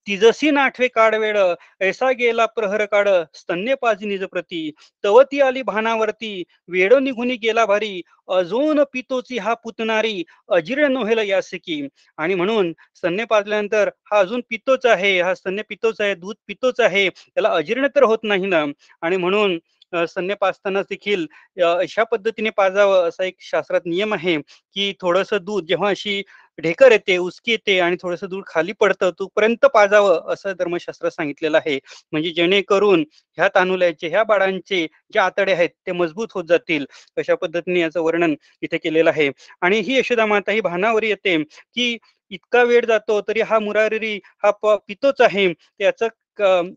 तिजसी 0.07 0.50
नाठवे 0.50 0.87
काढवेळ 0.88 1.37
ऐसा 1.83 2.11
गेला 2.19 2.45
प्रहर 2.49 2.85
काढ 2.87 3.09
स्तन्य 3.35 3.75
पाजी 3.83 4.07
निज 4.07 4.25
प्रती 4.27 4.71
तवती 5.05 5.40
आली 5.40 5.62
भानावरती 5.62 6.43
वेड 6.69 6.93
निघून 6.95 7.31
गेला 7.43 7.64
भारी 7.67 8.00
अजून 8.28 8.83
पितोची 8.93 9.38
हा 9.38 9.55
पुतणारी 9.55 10.23
अजीर्ण 10.50 10.93
नोहेल 10.93 11.19
यासिकी. 11.28 11.81
आणि 12.19 12.35
म्हणून 12.35 12.73
स्तन्य 12.97 13.25
पाजल्यानंतर 13.25 13.88
हा 14.11 14.19
अजून 14.19 14.40
पितोच 14.50 14.87
आहे 14.87 15.21
हा 15.21 15.35
स्तन्य 15.35 15.62
पितोच 15.69 16.00
आहे 16.00 16.14
दूध 16.14 16.37
पितोच 16.47 16.81
आहे 16.81 17.09
त्याला 17.09 17.49
अजीर्ण 17.50 17.87
तर 17.97 18.02
होत 18.05 18.19
नाही 18.25 18.47
ना. 18.47 18.64
आणि 19.02 19.17
म्हणून 19.17 19.59
स्तन्य 19.93 20.35
पाजताना 20.40 20.81
देखील 20.83 21.26
अशा 21.64 22.02
पद्धतीने 22.05 22.50
पाजावं 22.50 23.09
असा 23.09 23.25
एक 23.25 23.35
शास्त्रात 23.40 23.81
नियम 23.87 24.14
आहे 24.14 24.37
की 24.75 24.93
थोडस 25.00 25.33
दूध 25.35 25.64
जेव्हा 25.67 25.90
अशी 25.90 26.23
ढेकर 26.59 26.93
येते 26.93 27.17
उसकी 27.19 27.50
येते 27.53 27.79
आणि 27.81 27.97
थोडस 28.03 28.25
दूर 28.25 28.43
खाली 28.47 28.73
पडतं 28.81 29.11
तोपर्यंत 29.19 29.67
पाजावं 29.75 30.33
असं 30.33 30.53
धर्मशास्त्र 30.59 31.09
सांगितलेलं 31.09 31.59
आहे. 31.59 31.79
म्हणजे 32.12 32.31
जेणेकरून 32.33 33.05
ह्या 33.38 33.49
तानुल्याचे 33.55 34.09
ह्या 34.09 34.23
बाळांचे 34.25 34.87
जे 35.15 35.19
आतडे 35.21 35.53
आहेत 35.53 35.71
ते 35.87 35.93
मजबूत 35.93 36.29
होत 36.35 36.45
जातील 36.49 36.85
अशा 37.17 37.35
पद्धतीने 37.37 37.81
याचं 37.81 38.00
वर्णन 38.03 38.35
इथे 38.62 38.79
केलेलं 38.79 39.11
आहे. 39.11 39.31
आणि 39.62 39.81
ही 39.81 39.99
यशोदा 39.99 40.27
माता 40.27 40.53
ही 40.53 40.61
भानावर 40.61 41.03
येते 41.05 41.37
की 41.43 41.97
इतका 42.31 42.62
वेळ 42.65 42.85
जातो 42.87 43.21
तरी 43.29 43.41
हा 43.43 43.59
मुरारी 43.59 44.19
हा 44.45 44.50
पितोच 44.62 45.21
आहे 45.21 45.53
त्याचं 45.53 46.09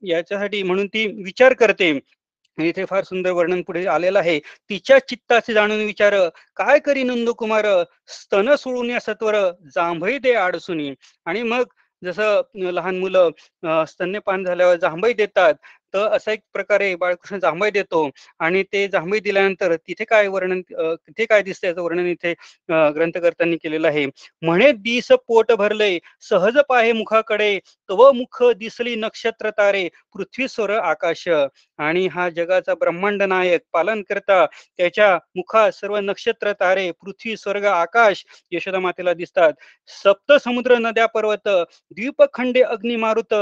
याच्यासाठी 0.04 0.62
म्हणून 0.64 0.88
ती 0.88 1.06
विचार 1.24 1.54
करते. 1.54 1.92
इथे 2.66 2.86
फार 2.86 3.04
सुंदर 3.04 3.32
वर्णन 3.32 3.62
पुढे 3.68 3.86
आलेलं 3.88 4.20
आहे. 4.20 4.40
तिच्या 4.70 5.00
चित्ताचे 5.00 5.54
जाणून 5.54 5.84
विचार 5.86 6.16
काय 6.58 6.80
करी 6.86 7.04
नंदकुमार? 7.04 7.68
स्तन 8.10 8.56
सोडून 8.56 8.90
या 8.90 9.00
सत्वर 9.00 9.36
जांभई 9.76 10.18
दे 10.20 10.34
आडसुनी. 10.36 10.94
आणि 11.26 11.44
मग 11.44 11.64
जसं 12.02 12.42
लहान 12.74 12.98
मुलं 13.00 13.30
स्तन्यपान 13.88 14.44
झाल्यावर 14.44 14.76
जांभई 14.82 15.14
देतात 15.14 15.54
तर 15.94 16.08
असा 16.16 16.32
एक 16.32 16.40
प्रकारे 16.54 16.94
बाळकृष्ण 16.96 17.38
जांभई 17.40 17.70
देतो. 17.72 18.10
आणि 18.40 18.62
ते 18.74 18.88
जांभई 18.88 19.20
दिल्यानंतर 19.20 19.76
तिथे 19.78 20.04
काय 20.06 20.28
वर्णन 20.28 20.62
तिथे 20.62 21.26
काय 21.26 21.42
दिसतं 21.44 21.68
याचं 21.68 21.82
वर्णन 21.82 22.06
इथे 22.08 22.34
ग्रंथकर्त्यांनी 22.96 23.58
केलेलं 23.64 23.88
आहे. 23.88 24.06
म्हणे 24.42 24.72
दिस 24.72 25.12
पोट 25.28 25.52
भरले 25.60 25.98
सहज 26.30 26.58
पाहे 26.70 26.92
मुखाकडे 26.94 27.58
तव 27.90 28.12
मुख 28.12 28.44
दिसली 28.58 28.96
नक्षत्र 28.96 29.50
तारे 29.58 29.88
पृथ्वी 30.16 30.48
स्वर 30.48 30.72
आकाश. 30.72 31.28
आणि 31.82 32.06
हा 32.08 32.28
जगाचा 32.30 32.74
ब्रह्मांड 32.74 33.24
नायक 33.24 33.62
पालन 33.74 34.02
करता 34.02 34.46
त्याच्या 34.46 35.14
मुखात 35.36 35.72
सर्व 35.72 35.98
नक्षत्र 36.00 36.52
तारे 36.52 36.90
पृथ्वी 37.02 37.36
स्वर्ग 37.38 37.66
आकाश 37.66 38.24
यशोदा 38.52 38.80
मातेला 38.80 39.14
दिसतात. 39.14 39.54
सप्त 40.04 40.34
समुद्र 40.44 40.78
नद्या 40.80 41.06
पर्वत 41.08 41.48
द्वीपखंडे 41.48 42.62
अग्निमारुत 42.64 43.34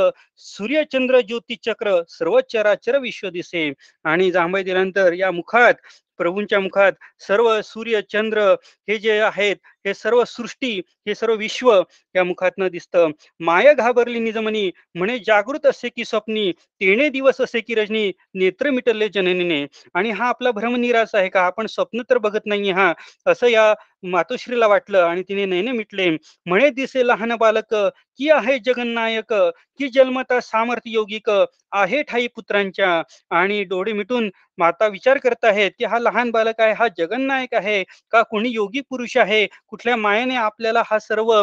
सूर्यचंद्र 0.45 1.19
ज्योतिचक्र 1.21 2.01
सर्व 2.09 2.39
चराचर 2.53 2.97
विश्व 2.99 3.29
दिसे 3.29 3.71
आणि 4.05 4.31
जांभई 4.31 4.63
दिल्यानंतर 4.63 5.13
या 5.13 5.31
मुखात 5.31 5.73
प्रभूंच्या 6.19 6.59
मुखात 6.59 6.91
सर्व 7.27 7.61
सूर्य 7.61 8.01
चंद्र 8.01 8.41
हे 8.89 8.97
जे 8.97 9.19
आहेत 9.19 9.55
हे 9.85 9.93
सर्व 9.93 10.23
सृष्टी 10.23 10.71
हे 11.07 11.15
सर्व 11.15 11.33
विश्व 11.35 11.71
या 12.15 12.23
मुखातनं 12.23 12.67
दिसतं. 12.67 13.11
माया 13.39 13.73
घाबरली 13.73 14.19
निजमनी 14.19 14.69
म्हणे 14.95 15.17
जागृत 15.19 15.65
असे 15.65 15.89
की 15.89 16.05
स्वप्नी 16.05 16.51
तेणे 16.51 17.09
दिवस 17.09 17.41
असे 17.41 17.59
की 17.61 17.75
रजनी 17.75 18.11
नेत्र 18.35 18.69
मिटले 18.69 19.07
जननीने. 19.09 19.65
आणि 19.93 20.11
हा 20.11 20.27
आपला 20.29 20.51
भ्रमनिरास 20.51 21.15
आहे 21.15 21.29
का? 21.29 21.41
आपण 21.41 21.65
स्वप्न 21.65 22.01
तर 22.09 22.17
बघत 22.17 22.45
नाहीये 22.45 22.71
हा. 22.71 22.93
असं 23.25 23.47
या 23.47 23.73
मातोश्रीला 24.03 24.67
वाटलं 24.67 25.03
आणि 25.03 25.21
तिने 25.29 25.45
नैने 25.45 25.71
मिटले 25.71 26.09
म्हणे 26.45 26.69
दिसे 26.71 27.05
लहान 27.07 27.35
बालक 27.39 27.73
की 27.73 28.29
आहे 28.31 28.57
जगन्नायक 28.65 29.33
की 29.79 29.87
जन्मता 29.93 30.39
सामर्थ्य 30.41 30.91
योगिक 30.91 31.29
आहे 31.29 32.01
ठाई 32.03 32.27
पुत्रांच्या. 32.35 33.01
आणि 33.31 33.63
डोळे 33.65 33.93
मिटून 33.93 34.29
माता 34.57 34.87
विचार 34.87 35.17
करत 35.19 35.45
आहेत 35.45 35.71
की 35.79 35.85
हा 35.85 35.99
लहान 35.99 36.31
बालक 36.31 36.61
आहे 36.61 36.73
हा 36.73 36.87
जगन्नायक 36.97 37.53
आहे 37.55 37.83
का 38.13 38.21
कोणी 38.23 38.49
योगी 38.51 38.81
पुरुष 38.89 39.17
आहे? 39.17 39.45
कुठल्या 39.67 39.95
मायेने 39.97 40.35
आपल्याला 40.37 40.83
हा 40.85 40.99
सर्व 40.99 41.33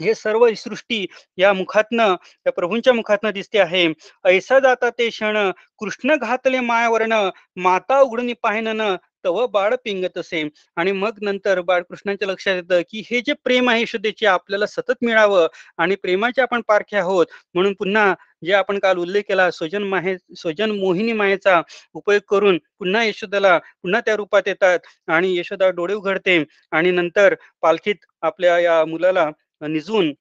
हे 0.00 0.14
सर्व 0.14 0.46
सृष्टी 0.56 1.04
या 1.38 1.52
मुखातनं 1.52 2.14
या 2.46 2.52
प्रभूंच्या 2.52 2.92
मुखातनं 2.94 3.30
दिसते 3.32 3.58
आहे? 3.60 3.86
ऐसा 4.24 4.58
जाता 4.60 4.90
ते 4.90 5.08
क्षण 5.10 5.36
कृष्ण 5.80 6.16
घातले 6.16 6.60
मायावरण 6.62 7.12
माता 7.58 8.00
उघडून 8.00 8.32
पाहिनं 8.42 8.96
तव 9.24 9.46
बाळ 9.46 9.74
पिंगत 9.84 10.18
असे 10.18 10.42
आणि 10.76 10.92
मग 10.92 11.18
नंतर 11.22 11.60
बाळकृष्णांच्या 11.60 12.28
लक्षात 12.28 12.54
येतं 12.56 12.80
की 12.90 13.02
हे 13.10 13.20
जे 13.20 13.32
प्रेम 13.44 13.70
आहे 13.70 13.82
यशोदेचे 13.82 14.26
आपल्याला 14.26 14.66
सतत 14.66 14.94
मिळावं 15.02 15.46
आणि 15.78 15.94
प्रेमाचे 15.96 16.42
आपण 16.42 16.60
पारखे 16.68 16.96
आहोत. 16.96 17.26
म्हणून 17.54 17.72
पुन्हा 17.74 18.14
जे 18.44 18.52
आपण 18.52 18.78
काल 18.78 18.98
उल्लेख 18.98 19.22
केला 19.28 19.50
स्वजन 19.50 19.82
माहे 19.84 20.16
स्वजन 20.36 20.70
मोहिनी 20.72 21.12
मायेचा 21.12 21.60
उपयोग 21.94 22.20
करून 22.30 22.58
पुन्हा 22.78 23.04
यशोदाला 23.04 23.56
पुन्हा 23.82 24.00
त्या 24.00 24.16
रूपात 24.16 24.42
येतात 24.46 24.78
आणि 25.08 25.34
यशोदा 25.38 25.68
डोळे 25.70 25.94
उघडते 25.94 26.42
आणि 26.72 26.90
नंतर 26.90 27.34
पालखीत 27.62 28.04
आपल्या 28.22 28.58
या 28.60 28.84
मुलाला 28.84 29.28
निजून 29.62 30.12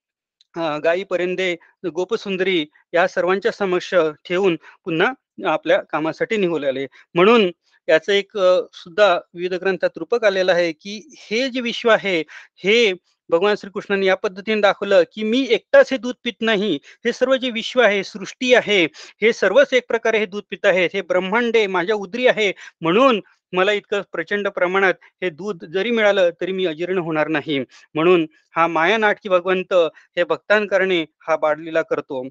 गायीपर्यंत 0.84 1.42
गोपसुंदरी 1.88 2.66
या 2.94 3.08
सर्वांच्या 3.08 3.52
समक्ष 3.52 3.94
ठेवून 4.26 4.56
पुन्हा 4.86 5.12
आपल्या 5.50 5.80
कामासाठी 5.92 6.38
निघून 6.38 6.64
आले. 6.66 6.86
म्हणून 7.16 7.50
याचं 7.88 8.12
एक 8.14 8.38
सुद्धा 8.74 9.14
विविध 9.34 9.54
ग्रंथात 9.54 9.98
रूपक 9.98 10.24
आलेलं 10.26 10.52
आहे 10.54 10.72
की 10.74 11.02
हे 11.20 11.48
जे 11.50 11.62
विश्व 11.62 11.90
आहे 11.92 12.20
हे 12.64 12.94
भगवान 13.30 13.56
श्रीकृष्णाने 13.56 14.06
या 14.06 14.16
पद्धतीने 14.16 14.62
दाखवलं 14.62 15.04
की 15.14 15.24
मी 15.24 15.42
एकटाच 15.52 15.92
हे 15.92 15.98
दूध 15.98 16.16
पित 16.24 16.34
नाही. 16.42 16.74
हे 17.06 17.12
सर्व 17.14 17.36
जे 17.36 17.50
विश्व 17.52 17.82
आहे 17.82 18.04
सृष्टी 18.04 18.54
आहे 18.54 18.84
हे 19.22 19.32
सर्वच 19.34 19.74
एक 19.74 19.88
प्रकारे 19.88 20.20
हे 20.20 20.26
दूध 20.26 20.44
पित 20.50 20.66
आहेत. 20.66 20.90
हे 20.94 21.02
ब्रह्मांडे 21.04 21.66
माझ्या 21.68 21.96
उदरी 21.96 22.28
आहे. 22.28 22.52
म्हणून 22.82 23.22
मला 23.56 23.72
इतकं 23.74 24.02
प्रचंड 24.12 24.48
प्रमाणात 24.50 24.94
हे 25.24 25.30
दूध 25.32 25.66
जरी 25.74 25.92
मिळालं 25.92 26.30
तरी 26.42 26.52
मी 26.52 26.66
अजीर्ण 26.66 26.98
होणार 27.00 27.28
नाही. 27.28 27.60
म्हणून 27.96 28.26
हा 28.56 28.68
माया 28.68 28.98
नाटकी 28.98 29.30
भगवंत 29.30 29.74
हे 30.18 30.24
भक्तांकरणे 30.26 31.04
हा 31.28 31.36
बाळलीला 31.38 31.82
करतो. 31.84 32.22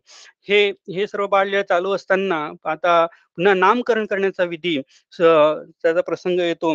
हे 0.49 0.69
हे 0.95 1.07
सर्व 1.07 1.27
बाळलीला 1.27 1.63
चालू 1.65 1.95
असताना 1.95 2.45
आता 2.65 3.05
पुन्हा 3.07 3.55
नामकरण 3.55 4.07
करण्याचा 4.07 4.45
विधी 4.47 4.81
त्याचा 5.13 6.01
प्रसंग 6.01 6.41
येतो. 6.41 6.75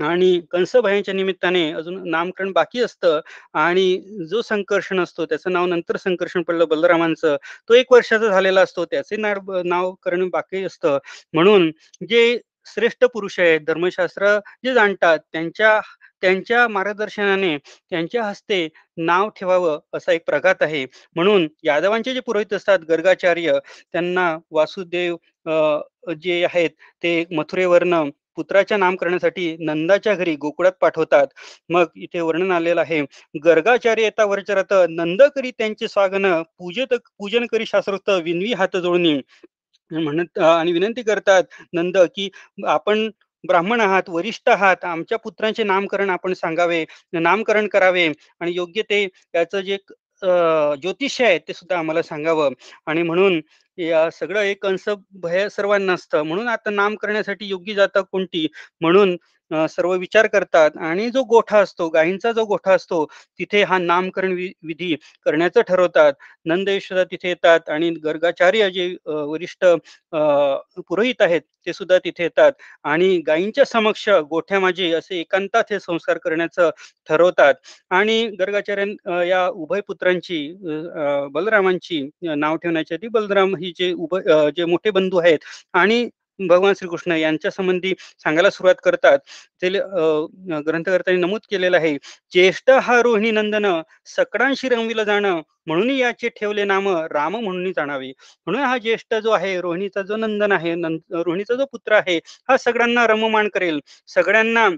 आणि 0.00 0.40
कंसभयांच्या 0.50 1.14
निमित्ताने 1.14 1.70
अजून 1.72 1.98
नामकरण 2.10 2.52
बाकी 2.52 2.80
असतं. 2.82 3.20
आणि 3.54 4.24
जो 4.30 4.40
संकर्षण 4.42 5.00
असतो 5.00 5.26
त्याचं 5.26 5.52
नाव 5.52 5.66
नंतर 5.66 5.96
संकर्षण 5.96 6.42
पडलं 6.42 6.68
बलरामांचं 6.68 7.36
तो 7.68 7.74
एक 7.74 7.92
वर्षाचा 7.92 8.28
झालेला 8.28 8.60
असतो. 8.62 8.84
त्याचे 8.84 9.16
नाव 9.16 9.60
नावकरण 9.64 10.28
बाकी 10.30 10.64
असतं. 10.64 10.98
म्हणून 11.34 11.70
जे 12.08 12.38
श्रेष्ठ 12.66 13.04
पुरुष 13.06 13.38
आहेत. 13.40 13.60
धर्मशास्त्र 13.66 14.38
जे 14.64 14.74
जाणतात 14.74 15.18
त्यांच्या 15.32 15.80
त्यांच्या 16.22 16.66
मार्गदर्शनाने 16.68 17.56
त्यांच्या 17.90 18.24
हस्ते 18.24 18.66
नाव 18.98 19.28
ठेवावं 19.36 19.78
असा 19.94 20.12
एक 20.12 20.24
प्रघात 20.26 20.62
आहे. 20.62 20.84
म्हणून 21.16 21.46
यादवांचे 21.64 22.14
जे 22.14 22.20
पुरोहित 22.26 22.52
असतात 22.52 22.78
गर्गाचार्य 22.88 23.58
त्यांना 23.92 24.36
वासुदेव 24.50 25.16
जे 26.20 26.42
आहेत 26.44 26.70
ते 27.02 27.24
मथुरेवरनं 27.32 28.10
पुत्राच्या 28.36 28.76
नामकरणासाठी 28.78 29.56
नंदाच्या 29.60 30.14
घरी 30.14 30.34
गोकुळात 30.36 30.72
पाठवतात. 30.80 31.26
मग 31.70 31.86
इथे 31.96 32.20
वर्णन 32.20 32.50
आलेलं 32.52 32.80
आहे. 32.80 33.00
गर्गाचार्य 33.44 34.02
येता 34.04 34.24
वरचरात 34.24 34.72
नंद 34.90 35.22
करी 35.36 35.50
त्यांचे 35.52 35.88
स्वागन 35.88 36.26
पूजत 36.58 36.94
पूजन 37.18 37.46
करी 37.46 37.66
शास्त्रोक्त 37.66 38.10
विनवी 38.24 38.52
हात 38.54 38.76
जोडणी. 38.78 39.20
म्हणत 39.92 40.38
आणि 40.40 40.72
विनंती 40.72 41.02
करतात 41.02 41.44
नंद 41.72 41.98
की 42.16 42.28
आपण 42.66 43.08
ब्राह्मण 43.44 43.80
आहात 43.80 44.08
वरिष्ठ 44.08 44.48
आहात 44.48 44.84
आमच्या 44.84 45.18
पुत्रांचे 45.18 45.64
नामकरण 45.64 46.10
आपण 46.10 46.32
सांगावे 46.34 46.84
नामकरण 47.14 47.66
करावे 47.68 48.06
आणि 48.40 48.52
योग्य 48.54 48.82
ते 48.82 49.02
याचं 49.34 49.60
जे 49.60 49.76
ज्योतिष्य 50.82 51.24
आहे 51.26 51.38
ते 51.38 51.52
सुद्धा 51.52 51.78
आम्हाला 51.78 52.02
सांगावं. 52.02 52.50
आणि 52.86 53.02
म्हणून 53.02 53.40
या 53.78 54.08
सगळं 54.10 54.40
एक 54.42 54.66
अंश 54.66 54.88
भय 55.22 55.48
सर्वांना 55.48 55.92
असतं. 55.92 56.22
म्हणून 56.22 56.48
आता 56.48 56.70
नाम 56.70 56.94
करण्यासाठी 56.96 57.46
योग्य 57.46 57.74
जाता 57.74 58.00
कोणती? 58.02 58.46
म्हणून 58.80 59.16
सर्व 59.68 59.92
विचार 59.94 60.26
करतात 60.28 60.76
आणि 60.80 61.08
जो 61.10 61.22
गोठा 61.26 61.58
असतो 61.58 61.88
गायींचा 61.90 62.32
जो 62.32 62.44
गोठा 62.46 62.72
असतो 62.74 63.04
तिथे 63.40 63.62
हा 63.62 63.78
नामकरण 63.78 64.32
विधी 64.32 64.94
करण्याचं 65.26 65.60
ठरवतात. 65.62 66.12
नंद 66.46 66.68
यशोदा 66.68 67.04
तिथे 67.04 67.28
येतात 67.28 67.68
आणि 67.70 67.90
गर्गाचार्य 68.04 68.70
जे 68.70 68.86
वरिष्ठ 69.06 69.64
पुरोहित 70.80 71.22
आहेत 71.22 71.40
ते 71.66 71.72
सुद्धा 71.72 71.98
तिथे 71.98 72.22
येतात 72.22 72.52
आणि 72.84 73.16
गायींच्या 73.26 73.64
समक्ष 73.66 74.08
गोठ्या 74.30 74.60
माझे 74.60 74.92
असे 74.94 75.18
एकांतात 75.20 75.64
हे 75.70 75.78
संस्कार 75.80 76.18
करण्याचं 76.18 76.70
ठरवतात 77.08 77.54
आणि 77.90 78.26
गर्गाचार्य 78.38 78.84
या 79.28 79.46
उभय 79.48 79.80
पुत्रांची 79.88 80.40
बलरामांची 81.34 82.02
नाव 82.36 82.56
ठेवण्याच्या 82.56 82.96
आधी 82.96 83.08
बलराम 83.10 83.54
ही 83.56 83.72
जे 83.76 83.92
उभय 83.94 84.50
जे 84.56 84.64
मोठे 84.64 84.90
बंधू 84.90 85.18
आहेत 85.18 85.38
आणि 85.74 86.08
भगवान 86.40 86.74
श्रीकृष्ण 86.74 87.12
यांच्या 87.12 87.50
संबंधी 87.50 87.92
सांगायला 88.20 88.50
सुरुवात 88.50 88.74
करतात. 88.84 89.18
ते 89.62 89.68
ग्रंथकर्त्यांनी 89.68 91.20
नमूद 91.20 91.40
केलेलं 91.50 91.76
आहे 91.76 91.96
ज्येष्ठ 92.32 92.70
हा 92.82 93.00
रोहिणी 93.02 93.30
नंदन 93.30 93.66
सकडांशी 94.16 94.68
रंगविलं 94.68 95.04
जाणं 95.04 95.40
म्हणून 95.66 95.90
याचे 95.90 96.28
ठेवले 96.36 96.64
नाम 96.64 96.88
राम 97.12 97.36
म्हणून 97.36 97.72
जाणावे. 97.72 98.12
म्हणून 98.46 98.62
हा 98.62 98.76
ज्येष्ठ 98.78 99.14
जो 99.14 99.30
आहे 99.30 99.60
रोहिणीचा 99.60 100.02
जो 100.02 100.16
नंदन 100.16 100.52
आहे 100.52 100.74
रोहिणीचा 100.74 101.54
जो 101.54 101.64
पुत्र 101.72 101.92
आहे 101.94 102.16
हा 102.48 102.56
सगळ्यांना 102.58 103.06
रममान 103.06 103.48
करेल. 103.54 103.80
सगळ्यांना 104.08 104.68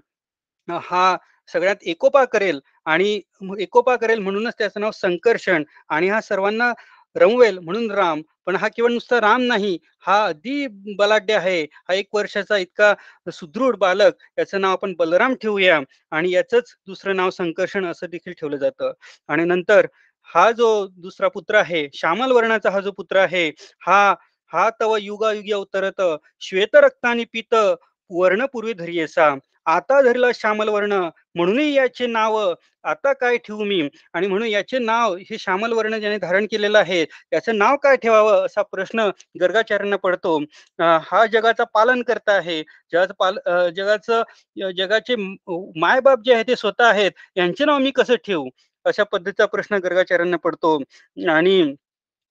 हा 0.68 1.16
सगळ्यात 1.50 1.76
एकोपा 1.84 2.24
करेल 2.24 2.60
आणि 2.86 3.20
एकोपा 3.58 3.94
करेल 3.96 4.18
म्हणूनच 4.18 4.54
त्याचं 4.58 4.80
नाव 4.80 4.90
संकर्षण 4.94 5.62
आणि 5.88 6.08
हा 6.08 6.20
सर्वांना 6.20 6.72
रमवेल 7.16 7.58
म्हणून 7.58 7.90
राम. 7.90 8.22
पण 8.46 8.56
हा 8.56 8.68
केवळ 8.68 8.92
नुसता 8.92 9.20
राम 9.20 9.42
नाही 9.42 9.78
हा 10.06 10.24
अधी 10.26 10.66
बलाढ्य 10.98 11.34
आहे. 11.34 11.62
हा 11.62 11.94
एक 11.94 12.08
वर्षाचा 12.14 12.56
इतका 12.56 12.94
सुदृढ 13.32 13.76
बालक 13.76 14.14
याचं 14.38 14.60
नाव 14.60 14.72
आपण 14.72 14.94
बलराम 14.98 15.34
ठेवूया. 15.34 15.80
आणि 16.10 16.30
याचंच 16.30 16.74
दुसरं 16.86 17.16
नाव 17.16 17.30
संकर्षण 17.30 17.86
असं 17.86 18.06
देखील 18.10 18.32
ठेवलं 18.32 18.56
जातं. 18.56 18.92
आणि 19.28 19.44
नंतर 19.44 19.86
हा 20.34 20.50
जो 20.50 20.86
दुसरा 20.98 21.28
पुत्र 21.28 21.54
आहे 21.54 21.88
श्यामल 21.94 22.32
वर्णाचा 22.32 22.70
हा 22.70 22.80
जो 22.80 22.90
पुत्र 22.90 23.16
आहे 23.16 23.48
हा 23.86 24.14
हा 24.52 24.68
तव 24.80 24.96
युगायुगी 24.96 25.52
अवतरत 25.52 26.00
श्वेत 26.40 26.76
रक्तानी 26.76 27.24
पित 27.32 27.54
वर्णपूर्वी 28.10 28.72
धरियेसा. 28.72 29.34
आता 29.66 30.00
धरलं 30.02 30.30
श्यामल 30.34 30.68
वर्ण 30.68 30.92
म्हणूनही 31.36 31.72
याचे 31.74 32.06
नाव 32.06 32.36
आता 32.84 33.12
काय 33.12 33.36
ठेवू 33.44 33.64
मी? 33.64 33.80
आणि 34.14 34.26
म्हणून 34.26 34.46
याचे 34.48 34.78
नाव 34.78 35.14
हे 35.30 35.38
श्यामल 35.38 35.72
वर्ण 35.72 35.98
ज्याने 36.00 36.18
धारण 36.18 36.46
केलेलं 36.50 36.78
आहे 36.78 37.00
याचं 37.32 37.58
नाव 37.58 37.76
काय 37.82 37.96
ठेवावं 38.02 38.44
असा 38.46 38.62
प्रश्न 38.64 39.08
गर्गाचार्यांना 39.40 39.96
पडतो. 40.02 40.38
हा 41.02 41.24
जगाचा 41.32 41.64
पालन 41.74 42.02
करता 42.08 42.32
आहे. 42.32 42.62
जगाचं 42.92 43.14
पाल 43.18 43.38
जगाचं 43.76 44.70
जगाचे 44.76 45.16
मायबाप 45.80 46.18
जे 46.24 46.34
आहे 46.34 46.42
ते 46.48 46.56
स्वतः 46.56 46.86
आहेत. 46.88 47.10
यांचे 47.36 47.64
नाव 47.64 47.78
मी 47.78 47.90
कसं 47.96 48.14
ठेवू? 48.26 48.48
अशा 48.86 49.02
पद्धतीचा 49.12 49.46
प्रश्न 49.46 49.78
गर्गाचार्यांना 49.84 50.36
पडतो. 50.44 50.76
आणि 51.30 51.62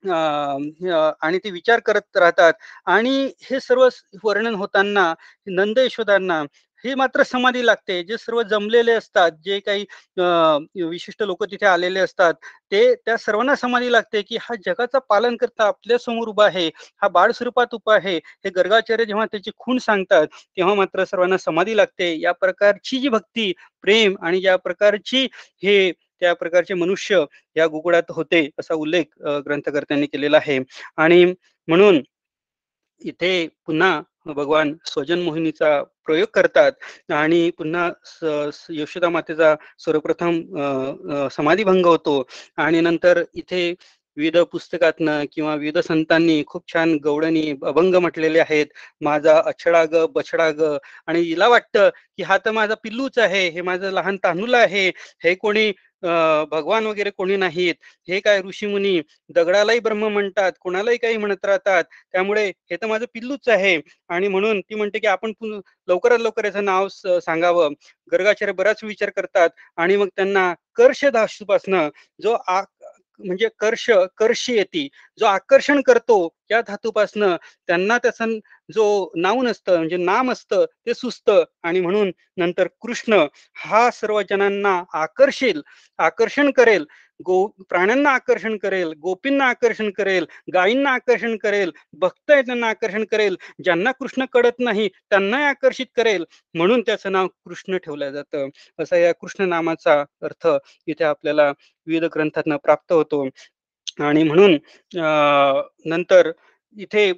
आणि 0.04 1.38
ते 1.44 1.50
विचार 1.52 1.80
करत 1.86 2.18
राहतात. 2.18 2.54
आणि 2.86 3.25
हे 3.44 3.60
सर्व 3.60 3.88
वर्णन 4.24 4.56
होताना 4.56 5.13
नंद 5.50 5.80
यशोदांना 5.80 6.42
हे 6.84 6.94
मात्र 6.96 7.24
समाधी 7.24 7.66
लागते. 7.66 8.02
जे 8.04 8.18
सर्व 8.18 8.42
जमलेले 8.44 8.92
असतात 8.94 9.32
जे 9.46 9.60
काही 9.60 9.86
विशिष्ट 10.84 11.24
लोक 11.24 11.44
तिथे 11.52 11.66
आलेले 11.66 12.00
असतात 12.00 12.34
ते 12.72 12.84
त्या 12.96 13.18
सर्वांना 13.18 13.56
समाधी 13.56 13.92
लागते 13.92 14.22
की 14.22 14.38
हा 14.42 14.56
जगाचा 14.66 15.00
पालन 15.10 15.36
करता 15.38 15.68
आपल्यासमोर 15.68 16.28
उभा 16.28 16.46
आहे 16.46 16.68
हा 17.02 17.08
बाळ 17.10 17.32
स्वरूपात 17.32 17.74
उभा 17.74 17.96
आहे 17.96 18.16
हे 18.18 18.50
गर्गाचार्य 18.56 19.06
जेव्हा 19.06 19.25
त्याची 19.25 19.52
खूण 19.58 19.78
सांगतात 19.80 20.28
तेव्हा 20.58 20.74
मात्र 20.75 21.04
सर्वांना 21.06 21.38
समाधी 21.38 21.78
लागते. 21.78 22.13
या 22.22 22.32
प्रकारची 22.34 23.00
जी 23.00 23.10
भक्ती 23.10 23.52
प्रेम 23.84 24.16
आणि 24.22 24.40
या 24.44 24.56
प्रकारची 24.58 25.28
हे 25.63 25.92
त्या 25.92 26.34
प्रकारचे 26.36 26.74
मनुष्य 26.74 27.24
या 27.55 27.66
गुगुळात 27.68 28.12
होते 28.12 28.48
असा 28.60 28.74
उल्लेख 28.75 29.05
ग्रंथकर्त्यांनी 29.46 30.05
केलेला 30.07 30.38
आहे. 30.38 30.60
आणि 30.98 31.24
म्हणून 31.68 32.01
इथे 33.01 33.48
पुन्हा 33.66 34.01
भगवान 34.25 34.74
स्वजन 34.86 35.20
मोहिनीचा 35.22 35.81
प्रयोग 36.05 36.27
करतात 36.33 36.72
आणि 37.14 37.50
पुन्हा 37.57 37.90
यशोदा 38.79 39.09
मातेचा 39.09 39.55
सर्वप्रथम 39.86 40.42
समाधीभंग 41.31 41.86
होतो. 41.86 42.22
आणि 42.57 42.81
नंतर 42.81 43.24
इथे 43.33 43.74
विविध 44.18 44.38
पुस्तकातनं 44.51 45.24
किंवा 45.33 45.53
विविध 45.55 45.77
संतांनी 45.83 46.44
खूप 46.48 46.64
छान 46.74 46.94
गवडणी 47.05 47.53
अभंग 47.66 47.96
म्हटलेले 47.96 48.40
आहेत. 48.40 48.66
माझा 49.01 49.38
अछडा 49.46 49.83
ग 49.94 50.05
बछडा 50.16 50.50
ग 50.59 50.77
आणि 51.07 51.20
हिला 51.22 51.48
वाटतं 51.48 51.90
की 52.18 52.24
हा 52.24 52.38
तर 52.46 52.51
माझा 52.51 52.75
पिल्लूच 52.83 53.18
आहे. 53.20 53.48
हे 53.50 53.62
माझं 53.62 53.92
लहान 53.92 54.18
तानूल 54.24 54.53
आहे. 54.55 54.88
हे 55.24 55.33
कोणी 55.36 55.72
भगवान 56.51 56.85
वगैरे 56.85 57.09
कोणी 57.11 57.35
नाहीत. 57.37 57.75
हे 58.07 58.20
काय 58.20 58.42
ऋषीमुनी 58.42 59.00
दगडालाही 59.35 59.79
ब्रह्म 59.79 60.07
म्हणतात 60.13 60.51
कोणालाही 60.61 60.98
काही 60.98 61.18
म्हणत 61.18 61.46
राहतात. 61.46 61.83
त्यामुळे 62.11 62.48
हे 62.72 62.75
तर 62.75 62.87
माझं 62.87 63.05
पिल्लूच 63.13 63.50
आहे. 63.50 63.75
आणि 64.09 64.27
म्हणून 64.27 64.61
ती 64.61 64.75
म्हणते 64.75 65.00
की 65.00 65.07
आपण 65.07 65.33
लवकरात 65.87 66.20
लवकर 66.20 66.46
याचं 66.46 66.66
नाव 66.66 66.87
सांगावं. 67.20 67.74
गर्गाचार्य 68.07 68.53
बराच 68.53 68.83
विचार 68.83 69.09
करतात. 69.09 69.50
आणि 69.77 69.96
मग 69.98 70.07
त्यांना 70.16 70.53
कर्ष 70.75 71.05
धातूपासनं 71.05 71.89
जो 72.22 72.35
म्हणजे 73.20 73.48
कर्ष 73.59 73.89
कर्षी 74.18 74.53
येते. 74.55 74.87
जो 75.20 75.26
आकर्षण 75.26 75.82
करतो 75.82 76.18
या 76.52 76.62
धातूपासनं 76.62 77.36
त्यांना 77.68 77.98
त्याचं 77.98 78.38
जो 78.74 78.86
नाव 79.16 79.42
नसतं 79.42 79.78
म्हणजे 79.78 79.98
नाम 79.98 80.32
असतं 80.32 80.66
ते 80.86 80.94
सुचतं 80.94 81.44
आणि 81.64 81.80
म्हणून 81.80 82.12
नंतर 82.38 82.68
कृष्ण 82.82 83.26
हा 83.66 83.90
सर्व 83.92 84.22
जणांना 84.30 84.82
आकर्षेल 84.94 85.62
आकर्षण 86.00 86.52
करेल. 86.52 86.86
गो 87.20 87.46
प्राण्यांना 87.70 88.10
आकर्षण 88.10 88.56
करेल 88.58 88.92
गोपींना 89.02 89.46
आकर्षण 89.46 89.90
करेल 89.92 90.26
गायींना 90.54 90.90
आकर्षण 90.92 91.36
करेल 91.38 91.72
भक्त 91.94 92.32
आहे 92.32 92.42
त्यांना 92.42 92.68
आकर्षण 92.68 93.04
करेल. 93.12 93.36
ज्यांना 93.64 93.92
कृष्ण 93.92 94.26
कळत 94.34 94.60
नाही 94.60 94.88
त्यांनाही 95.10 95.44
आकर्षित 95.44 95.86
करेल. 95.96 96.26
म्हणून 96.56 96.82
त्याचं 96.82 97.12
नाव 97.12 97.28
कृष्ण 97.46 97.78
ठेवलं 97.78 98.12
जातं. 98.12 98.48
असा 98.80 98.98
या 98.98 99.14
कृष्ण 99.14 99.48
नामाचा 99.50 100.00
अर्थ 100.24 100.48
इथे 100.88 101.04
आपल्याला 101.04 101.50
विविध 101.88 102.04
ग्रंथातनं 102.16 102.58
प्राप्त 102.58 102.92
होतो. 102.94 103.24
आणि 103.98 104.24
म्हणून 104.24 104.58
नंतर 105.86 106.32
इथे 106.75 107.12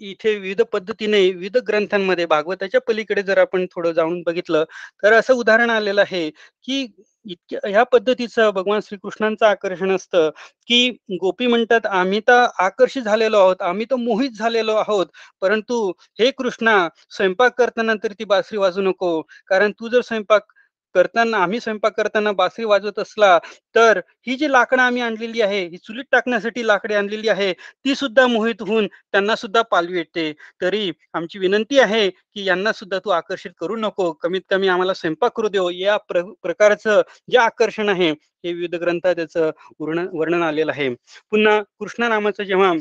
इथे 0.00 0.34
विविध 0.34 0.60
पद्धतीने 0.62 1.20
विविध 1.22 1.56
ग्रंथांमध्ये 1.68 2.24
भागवताच्या 2.26 2.80
पलीकडे 2.80 3.22
जर 3.22 3.38
आपण 3.38 3.66
थोडं 3.66 3.92
जाऊन 3.92 4.22
बघितलं 4.22 4.64
तर 5.02 5.12
असं 5.12 5.34
उदाहरण 5.34 5.70
आलेलं 5.70 6.00
आहे 6.00 6.28
की 6.64 6.86
इतक्या 7.26 7.60
ह्या 7.64 7.82
पद्धतीचं 7.82 8.50
भगवान 8.50 8.80
श्रीकृष्णांचं 8.80 9.46
आकर्षण 9.46 9.90
असतं 9.90 10.30
की 10.68 10.88
गोपी 11.20 11.46
म्हणतात 11.46 11.86
आम्ही 11.88 12.20
तर 12.28 12.44
आकर्षित 12.58 13.02
झालेलो 13.02 13.38
आहोत 13.38 13.62
आम्ही 13.62 13.86
तर 13.90 13.96
मोहित 13.96 14.38
झालेलो 14.38 14.74
आहोत 14.74 15.06
परंतु 15.42 15.90
हे 16.18 16.30
कृष्णा 16.30 16.76
स्वयंपाक 17.10 17.58
करताना 17.58 17.94
तरी 18.02 18.14
ती 18.18 18.24
बासरी 18.24 18.58
वाजू 18.58 18.82
नको 18.82 19.20
कारण 19.48 19.72
तू 19.72 19.88
जर 19.88 20.00
स्वयंपाक 20.00 20.52
करताना 20.96 21.38
आम्ही 21.38 21.60
स्वयंपाक 21.60 21.96
करताना 21.96 22.32
बासरी 22.32 22.64
वाजवत 22.64 22.98
असला 22.98 23.38
तर 23.74 24.00
ही 24.26 24.36
जी 24.36 24.50
लाकडं 24.52 24.82
आम्ही 24.82 25.02
आणलेली 25.02 25.40
आहे 25.40 25.60
ही 25.66 25.76
चुलीत 25.76 26.04
टाकण्यासाठी 26.12 26.66
लाकडे 26.66 26.94
आणलेली 26.94 27.28
आहे 27.28 27.52
ती 27.52 27.94
सुद्धा 27.94 28.26
मोहित 28.26 28.62
होऊन 28.62 28.86
त्यांना 28.86 29.36
सुद्धा 29.36 29.62
पालवी 29.62 29.98
येते. 29.98 30.32
तरी 30.62 30.90
आमची 31.14 31.38
विनंती 31.38 31.78
आहे 31.80 32.08
की 32.10 32.44
यांना 32.44 32.72
सुद्धा 32.72 32.98
तू 32.98 33.10
आकर्षित 33.10 33.50
करू 33.60 33.76
नको. 33.76 34.10
कमीत 34.12 34.42
कमी 34.50 34.68
आम्हाला 34.68 34.94
स्वयंपाक 34.94 35.32
करू 35.36 35.48
देऊ. 35.48 35.70
या 35.70 35.96
प्र 36.08 36.22
प्रकारचं 36.42 37.02
जे 37.30 37.38
आकर्षण 37.38 37.88
आहे 37.88 38.10
हे 38.10 38.52
विविध 38.52 38.74
ग्रंथात 38.74 39.14
त्याचं 39.16 39.50
वर्णन 39.80 40.08
वर्णन 40.12 40.42
आलेलं 40.42 40.72
आहे. 40.72 40.88
पुन्हा 41.30 41.60
कृष्ण 41.80 42.08
नामाचं 42.08 42.44
जेव्हा 42.44 42.72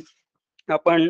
आपण 0.69 1.09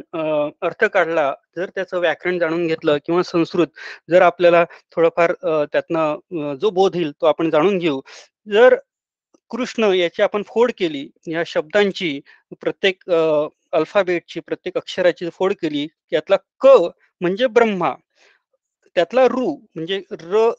अर्थ 0.61 0.83
काढला 0.85 1.31
जर 1.57 1.69
त्याचं 1.75 1.99
व्याकरण 1.99 2.39
जाणून 2.39 2.65
घेतलं 2.67 2.97
किंवा 3.05 3.21
संस्कृत 3.23 3.67
जर 4.09 4.21
आपल्याला 4.21 4.63
थोडंफार 4.91 5.33
त्यातनं 5.65 6.55
जो 6.61 6.69
बोध 6.71 6.95
येईल 6.95 7.11
तो 7.11 7.25
आपण 7.25 7.49
जाणून 7.49 7.77
घेऊ. 7.77 8.01
जर 8.47 8.75
कृष्ण 9.51 9.91
याची 9.93 10.21
आपण 10.21 10.41
फोड 10.47 10.71
केली 10.77 11.07
या 11.27 11.43
शब्दांची 11.47 12.19
प्रत्येक 12.61 13.09
अल्फाबेटची 13.73 14.39
प्रत्येक 14.39 14.77
अक्षराची 14.77 15.29
फोड 15.33 15.53
केली 15.53 15.87
त्यातला 16.11 16.35
क 16.61 16.67
म्हणजे 17.21 17.47
ब्रह्मा 17.47 17.93
त्यातला 18.95 19.25
रू 19.27 19.49
म्हणजे 19.75 20.01
र 20.11 20.49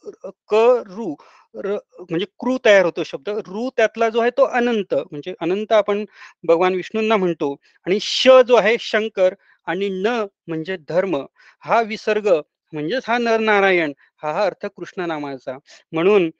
क 0.48 0.54
रू 0.86 1.14
म्हणजे 1.56 2.26
क्रू 2.40 2.56
तयार 2.64 2.84
होतो 2.84 3.02
शब्द. 3.04 3.28
रु 3.46 3.68
त्यातला 3.76 4.08
जो 4.08 4.20
आहे 4.20 4.30
तो 4.38 4.44
अनंत. 4.58 4.94
म्हणजे 5.10 5.34
अनंत 5.40 5.72
आपण 5.72 6.04
भगवान 6.44 6.74
विष्णूंना 6.74 7.16
म्हणतो. 7.16 7.54
आणि 7.86 7.98
श 8.02 8.28
जो 8.48 8.54
आहे 8.56 8.76
शंकर 8.80 9.34
आणि 9.66 9.88
न 9.92 10.24
म्हणजे 10.48 10.76
धर्म. 10.88 11.16
हा 11.64 11.80
विसर्ग 11.82 12.28
म्हणजेच 12.72 13.02
हा 13.08 13.18
नरनारायण. 13.18 13.92
हा 14.22 14.32
हा 14.32 14.44
अर्थ 14.46 14.66
कृष्ण 14.76 15.06
नामाचा 15.08 15.56
म्हणून 15.92 16.30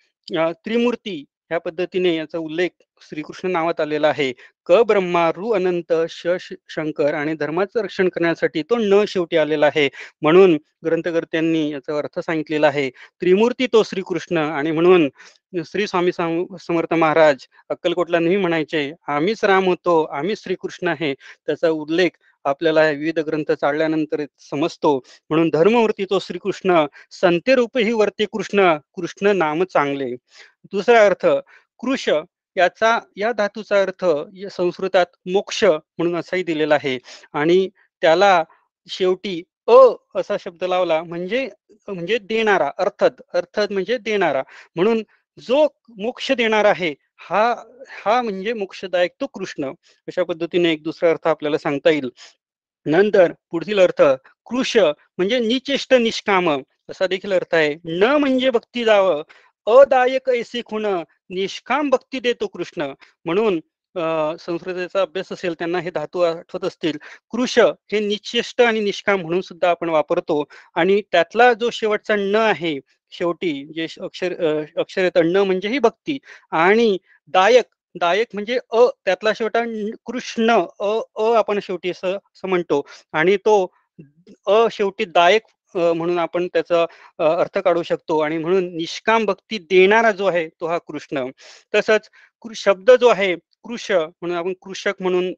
त्रिमूर्ती 0.65 1.25
ह्या 1.51 1.59
पद्धतीने 1.61 2.15
याचा 2.17 2.39
उल्लेख 2.39 2.71
श्रीकृष्ण 3.03 3.51
नावात 3.51 3.81
आलेला 3.81 4.09
आहे. 4.09 4.33
क 4.69 4.81
ब्रह्मा 4.87 5.29
रु 5.37 5.51
अनंत 5.55 5.93
श 6.11 6.27
शंकर 6.69 7.15
आणि 7.15 7.35
धर्माचं 7.41 7.81
रक्षण 7.83 8.09
करण्यासाठी 8.09 8.63
तो 8.71 8.77
न 8.79 9.05
शेवटी 9.09 9.37
आलेला 9.37 9.67
आहे. 9.67 9.89
म्हणून 10.23 10.57
ग्रंथकर्त्यांनी 10.85 11.69
याचा 11.71 11.99
अर्थ 11.99 12.19
सांगितलेला 12.21 12.67
आहे. 12.69 12.89
त्रिमूर्ती 13.21 13.67
तो 13.73 13.83
श्रीकृष्ण 13.83 14.37
आणि 14.39 14.71
म्हणून 14.71 15.09
श्री 15.65 15.87
स्वामी 15.87 16.13
समर्थ 16.13 16.95
महाराज 16.95 17.47
अक्कलकोटला 17.71 18.19
नेहमी 18.19 18.37
म्हणायचे 18.37 18.91
आम्हीच 19.09 19.45
राम 19.45 19.65
होतो 19.67 20.03
आम्ही 20.05 20.35
श्रीकृष्ण 20.37 20.89
आहे. 20.89 21.15
त्याचा 21.47 21.69
उल्लेख 21.71 22.11
आपल्याला 22.47 22.89
विविध 22.91 23.19
ग्रंथ 23.21 23.53
चालल्यानंतर 23.53 24.25
समजतो. 24.51 24.97
म्हणून 25.31 25.49
धर्मवृत्ती 25.51 26.05
तो 26.11 26.19
श्रीकृष्ण 26.21 26.85
संते 27.13 27.55
रूपही 27.55 27.93
वरती 27.93 28.25
कृष्ण 28.33 28.73
कृष्ण 28.97 29.37
नाम 29.37 29.65
चांगले. 29.65 30.11
दुसरा 30.73 31.05
अर्थ 31.07 31.27
कृष 31.81 32.09
याचा 32.57 32.99
या 33.17 33.33
धातूचा 33.33 33.81
अर्थ 33.83 34.05
संस्कृतात 34.51 35.07
मोक्ष 35.27 35.63
म्हणून 35.65 36.17
असाही 36.17 36.43
दिलेला 36.43 36.75
आहे. 36.75 36.99
आणि 37.35 37.69
त्याला 38.03 38.43
शेवटी 38.89 39.43
अ 39.69 39.75
असा 40.17 40.37
शब्द 40.41 40.65
लावला 40.65 41.03
म्हणजे 41.05 41.49
म्हणजे 41.89 42.19
देणारा 42.21 42.71
अर्थात 42.79 43.21
अर्थात 43.35 43.73
म्हणजे 43.73 43.97
देणारा. 43.99 44.43
म्हणून 44.77 45.03
जो 45.39 45.67
मोक्ष 45.99 46.31
देणार 46.33 46.65
आहे 46.65 46.93
हा 47.21 47.43
हा 48.05 48.21
म्हणजे 48.23 48.53
मोक्षदायक 48.53 49.13
तो 49.21 49.27
कृष्ण. 49.35 49.71
अशा 50.09 50.23
पद्धतीने 50.25 50.73
एक 50.73 50.83
दुसरा 50.83 51.11
अर्थ 51.11 51.27
आपल्याला 51.29 51.59
सांगता 51.59 51.91
येईल. 51.91 52.11
नंतर 52.87 53.33
पुढील 53.51 53.79
अर्थ 53.81 54.03
कृष 54.47 54.77
म्हणजे 54.77 55.39
निचेष्ट 55.41 55.95
निष्काम. 55.95 56.51
असा 56.91 57.07
देखील 57.07 57.33
अर्थ 57.33 57.55
आहे. 57.55 57.75
न 57.85 58.17
म्हणजे 58.21 58.51
भक्ती 58.51 58.85
जावं. 58.85 59.23
अदायक 59.67 60.29
ऐसे 60.31 60.61
खुण 60.67 60.87
निष्काम 61.31 61.89
भक्ती 61.91 62.21
देतो 62.21 62.47
कृष्ण. 62.47 62.93
म्हणून 63.25 63.61
संस्कृतीचा 64.41 65.01
अभ्यास 65.01 65.33
असेल 65.33 65.55
त्यांना 65.59 65.79
हे 65.81 65.91
धातू 65.91 66.21
आठवत 66.21 66.65
असतील. 66.65 66.97
कृष 67.31 67.59
हे 67.93 68.01
निचेष्ट 68.07 68.61
आणि 68.63 68.81
निष्काम 68.81 69.21
म्हणून 69.21 69.41
सुद्धा 69.41 69.71
आपण 69.71 69.89
वापरतो. 69.89 70.43
आणि 70.75 71.01
त्यातला 71.13 71.53
जो 71.53 71.71
शेवटचा 71.71 72.17
न 72.17 72.35
आहे 72.37 72.79
शेवटी 73.13 73.53
जे 73.77 73.87
अक्षर 74.03 74.35
अक्षर 74.79 75.03
येतं 75.05 75.45
म्हणजे 75.45 75.69
ही 75.69 75.79
भक्ती. 75.81 76.19
आणि 76.53 76.97
दायक 77.35 77.65
दायक 77.95 78.29
म्हणजे 78.35 78.59
अ 78.73 78.85
त्यातला 79.05 79.33
शेवटा 79.37 79.61
कृष्ण 80.07 80.51
अ 80.81 80.89
अ 81.17 81.33
आपण 81.37 81.59
शेवटी 81.63 81.91
असं 81.91 82.17
म्हणतो. 82.45 82.83
आणि 83.15 83.37
तो 83.47 83.57
अ 84.47 84.67
शेवटी 84.73 85.05
दायक 85.07 85.43
म्हणून 85.75 86.19
आपण 86.19 86.47
त्याचा 86.55 86.85
अर्थ 87.35 87.59
काढू 87.59 87.83
शकतो. 87.83 88.19
आणि 88.21 88.39
म्हणून 88.39 88.65
निष्काम 88.77 89.25
भक्ती 89.27 89.59
देणारा 89.71 90.11
जो 90.13 90.27
आहे 90.27 90.47
तो 90.61 90.67
हा 90.69 90.79
कृष्ण. 90.89 91.27
तसंच 91.75 92.09
शब्द 92.57 92.91
जो 93.01 93.09
आहे 93.09 93.35
कृष 93.65 93.91
म्हणून 93.93 94.37
आपण 94.39 94.53
कृषक 94.63 95.03
म्हणून 95.03 95.33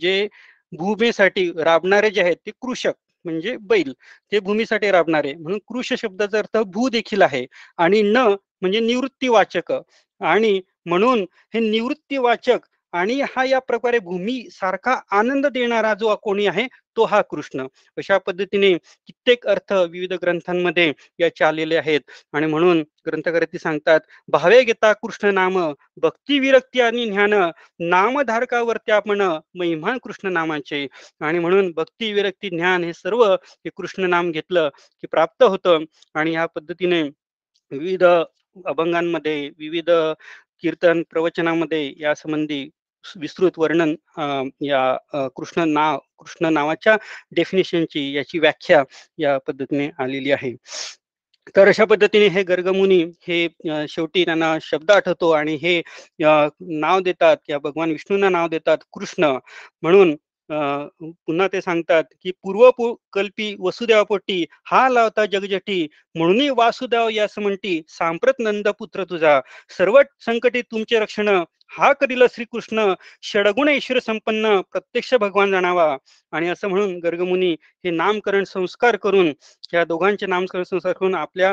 जे 0.00 0.26
भूमीसाठी 0.72 1.50
राबणारे 1.64 2.10
जे 2.10 2.22
आहेत 2.22 2.36
ते 2.46 2.50
कृषक. 2.62 2.92
म्हणजे 3.24 3.56
बैल 3.62 3.92
ते 4.32 4.38
भूमीसाठी 4.40 4.90
राबणारे. 4.90 5.32
म्हणून 5.34 5.58
कृष 5.68 5.92
शब्दाचा 5.98 6.38
अर्थ 6.38 6.56
भू 6.66 6.88
देखील 6.88 7.22
आहे. 7.22 7.44
आणि 7.78 8.02
न 8.04 8.16
म्हणजे 8.62 8.80
निवृत्तीवाचक. 8.80 9.72
आणि 10.20 10.60
म्हणून 10.86 11.24
हे 11.54 11.60
निवृत्तीवाचक 11.60 12.66
आणि 12.92 13.20
हा 13.30 13.44
या 13.44 13.58
प्रकारे 13.60 13.98
भूमी 13.98 14.40
सारखा 14.52 14.94
आनंद 15.10 15.46
देणारा 15.46 15.92
जो 15.94 16.14
कोणी 16.22 16.46
आहे 16.46 16.66
तो 16.96 17.04
हा 17.04 17.20
कृष्ण. 17.30 17.66
अशा 17.98 18.18
पद्धतीने 18.18 18.72
कित्येक 19.06 19.46
अर्थ 19.46 19.72
विविध 19.72 20.12
ग्रंथांमध्ये 20.22 20.92
याचे 21.20 21.44
आलेले 21.44 21.76
आहेत. 21.76 22.00
आणि 22.32 22.46
म्हणून 22.46 22.82
ग्रंथकारती 23.06 23.58
सांगतात 23.58 24.00
भावे 24.28 24.62
घेता 24.64 24.92
कृष्ण 24.92 25.32
नाम 25.34 25.58
भक्ती 26.02 26.38
विरक्ती 26.38 26.80
आणि 26.80 27.06
ज्ञान 27.06 27.34
नामधारकावरती 27.80 28.92
आपण 28.92 29.22
महिमान 29.54 29.98
कृष्ण 30.02 30.32
नामाचे. 30.32 30.86
आणि 31.20 31.38
म्हणून 31.38 31.70
भक्ती 31.76 32.12
विरक्ती 32.12 32.48
ज्ञान 32.50 32.84
हे 32.84 32.92
सर्व 32.94 33.24
हे 33.24 33.68
कृष्ण 33.76 34.08
नाम 34.10 34.30
घेतलं 34.30 34.68
की 35.00 35.06
प्राप्त 35.06 35.42
होतं. 35.42 35.84
आणि 36.14 36.30
ह्या 36.32 36.46
पद्धतीने 36.46 37.02
विविध 37.72 38.04
अभंगांमध्ये 38.66 39.50
विविध 39.58 39.90
कीर्तन 40.62 41.02
प्रवचनामध्ये 41.10 41.92
या 41.98 42.14
संबंधी 42.14 42.68
विस्तृत 43.20 43.58
वर्णन 43.58 43.94
या 44.60 45.28
कृष्ण 45.36 45.68
नाव 45.68 45.98
कृष्ण 46.18 46.52
नावाच्या 46.52 46.96
डेफिनेशनची 47.32 48.12
याची 48.12 48.38
व्याख्या 48.38 48.82
या 49.18 49.36
पद्धतीने 49.38 49.88
आलेली 49.98 50.32
आहे. 50.32 50.54
तर 51.56 51.68
अशा 51.68 51.84
पद्धतीने 51.84 52.26
हे 52.28 52.42
गर्गमुनी 52.42 53.02
हे 53.28 53.46
शेवटी 53.88 54.24
त्यांना 54.24 54.56
शब्द 54.62 54.90
आठवतो 54.90 55.30
आणि 55.30 55.54
हे 55.54 55.80
नाव 56.20 57.00
देतात 57.00 57.36
या 57.48 57.58
भगवान 57.58 57.90
विष्णूंना 57.90 58.28
नाव 58.28 58.48
देतात 58.48 58.78
कृष्ण. 58.92 59.36
म्हणून 59.82 60.14
पुन्हा 60.50 61.46
ते 61.48 61.60
सांगतात 61.60 62.04
की 62.22 62.30
पूर्व 62.42 62.70
कल्पी 63.12 63.54
वसुदेवापोटी 63.60 64.44
हा 64.66 64.88
लावता 64.88 65.24
जगजटी 65.26 65.86
म्हणूनही 66.14 66.48
वासुदेव 66.56 67.08
यास 67.08 67.38
म्हणती 67.38 67.80
सांप्रत 67.88 68.40
नंद 68.40 68.68
पुत्र 68.78 69.04
तुझा 69.04 69.40
सर्व 69.78 70.00
संकटी 70.26 70.62
तुमचे 70.62 70.98
रक्षण 71.00 71.28
हा 71.70 71.92
करील 71.92 72.22
श्रीकृष्ण 72.32 72.92
षडगुण 73.22 73.68
ईश्वर 73.68 73.98
संपन्न 74.00 74.60
प्रत्यक्ष 74.72 75.14
भगवान 75.14 75.50
जाणावा. 75.50 75.96
आणि 76.32 76.48
असं 76.48 76.68
म्हणून 76.68 76.98
गर्गमुनी 77.00 77.50
हे 77.84 77.90
नामकरण 77.90 78.44
संस्कार 78.44 78.96
करून 78.96 79.32
या 79.72 79.84
दोघांचे 79.84 80.26
नामकरण 80.26 80.62
संस्कार 80.62 80.92
करून 80.92 81.14
आपल्या 81.14 81.52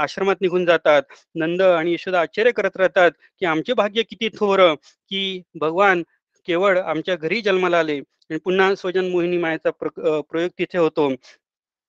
आश्रमात 0.00 0.36
निघून 0.40 0.64
जातात. 0.66 1.02
नंद 1.34 1.62
आणि 1.62 1.94
यशोदा 1.94 2.20
आश्चर्य 2.20 2.50
करत 2.52 2.76
राहतात 2.76 3.10
की 3.40 3.46
आमचे 3.46 3.72
भाग्य 3.74 4.02
किती 4.02 4.28
थोर 4.38 4.60
की 4.74 5.42
भगवान 5.60 6.02
केवळ 6.48 6.78
आमच्या 6.80 7.16
घरी 7.16 7.40
जन्माला 7.40 7.78
आले 7.78 7.98
आणि 7.98 8.38
पुन्हा 8.38 8.74
स्वजन 8.74 9.10
मोहिनी 9.10 9.38
मायाचा 9.38 9.70
प्रयोग 9.70 10.50
तिथे 10.58 10.78
होतो. 10.78 11.10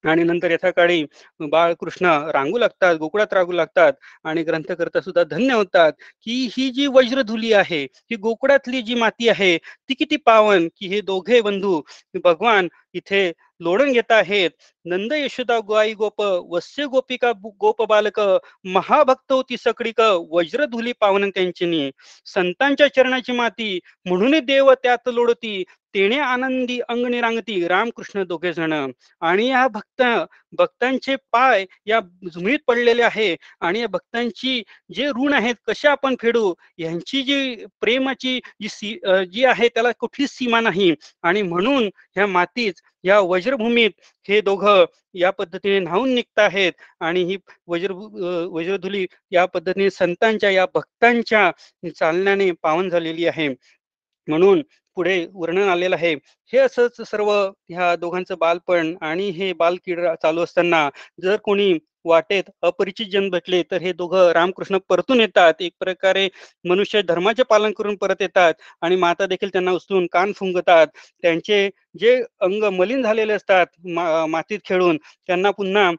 आणि 0.04 0.24
नंतर 0.24 0.52
यथा 0.52 0.70
काळी 0.72 1.04
बाळकृष्ण 1.42 2.06
रांगू 2.34 2.58
लागतात 2.58 2.96
गोकुळात 2.96 3.34
रांगू 3.34 3.52
लागतात 3.52 3.94
आणि 4.26 4.44
ग्रंथकर्ता 4.44 5.02
सुद्धा 5.02 5.24
धन्य 5.24 5.54
होतात 5.54 5.94
की 6.24 6.34
ही 6.58 6.70
जी 6.72 6.88
वज्रधुली 6.88 7.52
आहे 7.54 7.82
ही 7.84 8.16
गोकुळातली 8.16 8.82
जी 8.82 8.96
माती 8.96 9.30
आहे 9.30 9.58
ती 9.58 9.94
किती 9.94 10.18
पावन 10.26 10.68
की 10.78 10.88
हे 10.88 11.02
दोघे 11.02 11.42
बंधू 11.42 11.82
भगवान 12.24 12.68
इथे 12.94 13.32
लोडून 13.62 13.92
घेत 13.92 14.12
आहेत. 14.12 14.50
नंद 14.86 15.14
यशोदा 15.14 15.60
गोई 15.68 15.94
गोप 15.94 16.22
वस्य 16.54 16.86
गोपिका 16.92 17.32
गोप 17.60 17.82
बालक 17.90 18.20
महाभक्त 18.66 19.32
होती 19.32 19.58
सकडिक 19.58 20.02
वज्रधुली 20.32 20.92
पावन 21.02 21.30
त्यांची 21.30 21.90
संतांच्या 22.26 22.88
चरणाची 22.96 23.32
माती 23.32 23.80
म्हणून 24.06 24.40
देव 24.46 24.74
त्यात 24.84 25.10
लोडती 25.14 25.64
तेने 25.96 26.18
आनंदी 26.20 26.80
अंगणी 26.90 27.20
रांगती 27.22 27.68
रामकृष्ण 27.68 28.24
दोघे 28.28 28.52
जण. 28.54 28.74
आणि 29.22 29.48
या 29.50 29.68
भक्त 29.68 30.02
भक्तांचे 30.58 31.16
पाय 31.32 31.66
या 31.86 32.00
झुमीत 32.34 32.60
पडलेले 32.68 33.04
आहे. 33.04 33.36
आणि 33.62 33.80
या 33.80 33.88
भक्तांची 33.88 34.62
जे 34.94 35.08
ऋण 35.18 35.34
आहेत 35.34 35.56
कसे 35.68 35.88
आपण 35.88 36.16
फेडू? 36.22 36.54
यांची 36.78 37.22
जी 37.24 37.66
प्रेमाची 37.82 38.40
जी 38.62 38.68
सी 38.70 38.94
जी 39.34 39.46
आहे 39.46 39.68
त्याला 39.68 39.92
कुठलीच 40.00 40.30
सीमा 40.32 40.60
नाही. 40.62 40.94
आणि 41.24 41.42
म्हणून 41.42 41.90
ह्या 42.16 42.28
मातीच 42.28 42.82
या 43.04 43.20
वज्रभूमीत 43.22 43.92
हे 44.28 44.40
दोघं 44.42 44.86
या 45.14 45.30
पद्धतीने 45.32 45.80
न्हावून 45.80 46.14
निघत 46.14 46.40
आहेत 46.40 46.74
आणि 47.00 47.24
ही 47.24 47.38
वज्र 47.68 47.94
वज्रधुली 48.52 49.06
या 49.32 49.46
पद्धतीने 49.46 49.90
संतांच्या 49.90 50.50
या 50.50 50.66
भक्तांच्या 50.76 51.50
चालण्याने 51.92 52.52
पावन 52.62 52.90
झालेली 52.90 53.26
आहे. 53.28 53.48
म्हणून 54.28 54.62
पुढे 54.98 55.26
वर्णन 55.34 55.70
आलेलं 55.70 55.96
आहे. 55.96 56.14
हे 56.54 56.58
असंच 56.60 57.02
सर्व 57.10 57.32
ह्या 57.70 57.96
दोघांचं 57.98 58.36
बालपण 58.40 58.94
आणि 59.02 59.30
हे 59.32 59.52
बालकीड 59.56 60.00
चालू 60.22 60.44
असताना 60.44 60.90
जर 61.24 61.36
कोणी 61.44 61.74
वाटेत 62.06 62.44
अपरिचित 62.64 63.08
जन 63.12 63.30
भेटले 63.30 63.62
तर 63.72 63.82
हे 63.82 63.92
दोघं 63.94 64.32
रामकृष्ण 64.34 64.78
परतून 64.90 65.20
येतात. 65.20 65.54
एक 65.60 65.74
प्रकारे 65.80 66.28
मनुष्य 66.66 67.02
धर्माचे 67.04 67.44
पालन 67.50 67.72
करून 67.78 67.96
परत 67.98 68.22
येतात 68.22 68.54
आणि 68.82 68.96
माता 68.98 69.26
देखील 69.26 69.50
त्यांना 69.50 69.72
उचलून 69.72 70.08
कान 70.14 70.32
फुंगतात. 70.38 70.88
त्यांचे 71.24 71.70
जे 72.00 72.16
अंग 72.42 72.64
मलिन 72.74 73.02
झालेले 73.04 73.34
असतात 73.34 73.66
मा 73.88 74.26
मातीत 74.28 74.60
खेळून 74.66 74.98
त्यांना 75.28 75.52
पुन्हा 75.52 75.92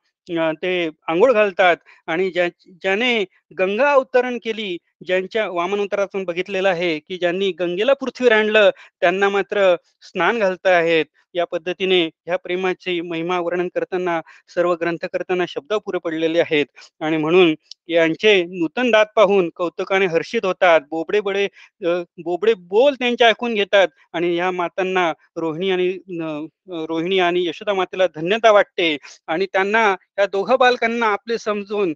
ते 0.55 0.71
आंघोळ 1.09 1.33
घालतात 1.33 1.77
आणि 2.09 2.31
ज्या 2.31 2.47
ज्याने 2.83 3.25
गंगा 3.59 3.91
अवतरण 3.93 4.39
केली 4.45 4.77
ज्यांच्या 5.07 5.49
वामन 5.51 5.81
अवतारातून 5.81 6.25
बघितलेलं 6.25 6.69
आहे 6.69 6.99
की 6.99 7.17
ज्यांनी 7.19 7.51
गंगेला 7.61 7.93
पृथ्वीवर 8.01 8.33
आणलं 8.33 8.71
त्यांना 9.01 9.29
मात्र 9.29 9.75
स्नान 10.03 10.39
घालत 10.39 10.67
आहेत. 10.67 11.05
या 11.35 11.45
पद्धतीने 11.53 12.01
ह्या 12.07 12.37
प्रेमाची 12.39 13.01
महिमा 13.01 13.39
वर्णन 13.41 13.69
करताना 13.75 14.21
सर्व 14.55 14.75
ग्रंथ 14.81 15.05
करताना 15.13 15.45
शब्द 15.49 15.73
पुरे 15.87 15.99
पडलेले 16.05 16.41
आहेत. 16.41 16.67
आणि 17.01 17.17
म्हणून 17.17 17.55
यांचे 17.89 18.35
नूतन 18.45 18.91
दात 18.91 19.07
पाहून 19.17 19.49
कौतुकाने 19.57 20.07
हर्षित 20.07 20.45
होतात. 20.45 20.81
बोबडे 20.91 21.21
बडे 21.21 21.47
बोबडे 22.25 22.55
बोल 22.69 22.95
त्यांचे 22.99 23.25
ऐकून 23.25 23.55
घेतात. 23.55 23.89
आणि 24.13 24.35
या 24.37 24.51
मातांना 24.51 25.11
रोहिणी 25.37 25.71
आणि 25.71 25.89
रोहिणी 26.89 27.19
आणि 27.21 27.47
यशोदा 27.47 27.75
मातेला 27.75 28.07
धन्यता 28.15 28.51
वाटते. 28.53 28.97
आणि 29.29 29.47
त्यांना 29.53 29.85
या 30.19 30.27
दोघं 30.27 30.57
बालकांना 30.59 31.07
आपले 31.13 31.39
समजून 31.39 31.93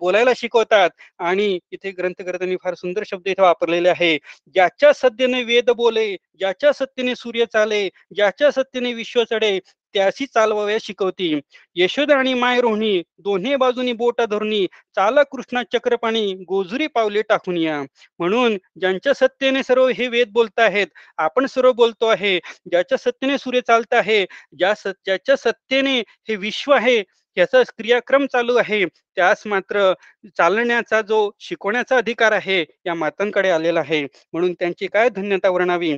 बोलायला 0.00 0.30
शिकवतात. 0.36 0.77
करतात 0.78 0.90
आणि 1.18 1.58
इथे 1.72 1.90
ग्रंथकर्त्यांनी 1.90 2.56
फार 2.64 2.74
सुंदर 2.74 3.02
शब्द 3.06 3.28
इथे 3.28 3.42
वापरलेले 3.42 3.88
आहे. 3.88 4.16
ज्याच्या 4.54 4.92
सत्तेने 4.92 5.42
वेद 5.44 5.70
बोले 5.70 6.14
ज्याच्या 6.38 6.72
सत्तेने 6.72 7.14
सूर्य 7.14 7.44
चाले 7.52 7.88
ज्याच्या 8.14 8.50
सत्तेने 8.50 8.92
विश्व 8.94 9.22
चढे 9.30 9.58
त्याशी 9.94 10.26
चालवाव्या 10.26 10.76
शिकवती. 10.80 11.40
यशोदा 11.76 12.16
आणि 12.18 12.32
माय 12.34 12.60
रोहिणी 12.60 13.02
दोन्ही 13.18 13.54
बाजूनी 13.56 13.92
बोटा 13.92 14.24
धरुणी 14.26 14.66
चाला 14.96 15.22
कृष्णा 15.22 15.62
चक्रपाणी 15.72 16.32
गोजुरी 16.48 16.86
पावले 16.86 17.22
टाकून 17.28 17.56
या. 17.56 17.80
म्हणून 18.18 18.56
ज्यांच्या 18.80 19.14
सत्तेने 19.14 19.62
सर्व 19.62 19.86
हे 19.88 20.08
वेद 20.08 20.32
बोलत 20.32 20.60
आहेत 20.60 20.86
आपण 21.18 21.46
सर्व 21.46 21.72
बोलतो 21.72 22.06
आहे. 22.06 22.38
ज्याच्या 22.70 22.98
सत्तेने 22.98 23.38
सूर्य 23.38 23.60
चालत 23.66 23.94
आहे 23.94 24.24
ज्या 24.58 24.72
ज्याच्या 24.86 25.36
सत्तेने 25.36 25.98
हे 26.28 26.36
विश्व 26.36 26.72
आहे 26.72 27.02
याचा 27.38 27.62
क्रियाक्रम 27.68 28.26
चालू 28.26 28.54
आहे. 28.56 28.84
त्यास 29.16 29.42
मात्र 29.46 29.92
चालण्याचा 30.38 31.00
जो 31.02 31.18
शिकवण्याचा 31.40 31.96
अधिकार 31.96 32.32
आहे 32.32 32.60
या 32.86 32.94
मातांकडे 32.94 33.50
आलेला 33.50 33.80
आहे. 33.80 34.02
म्हणून 34.32 34.52
त्यांची 34.54 34.86
काय 34.88 35.08
धन्यता 35.10 35.50
वर्णावी? 35.50 35.92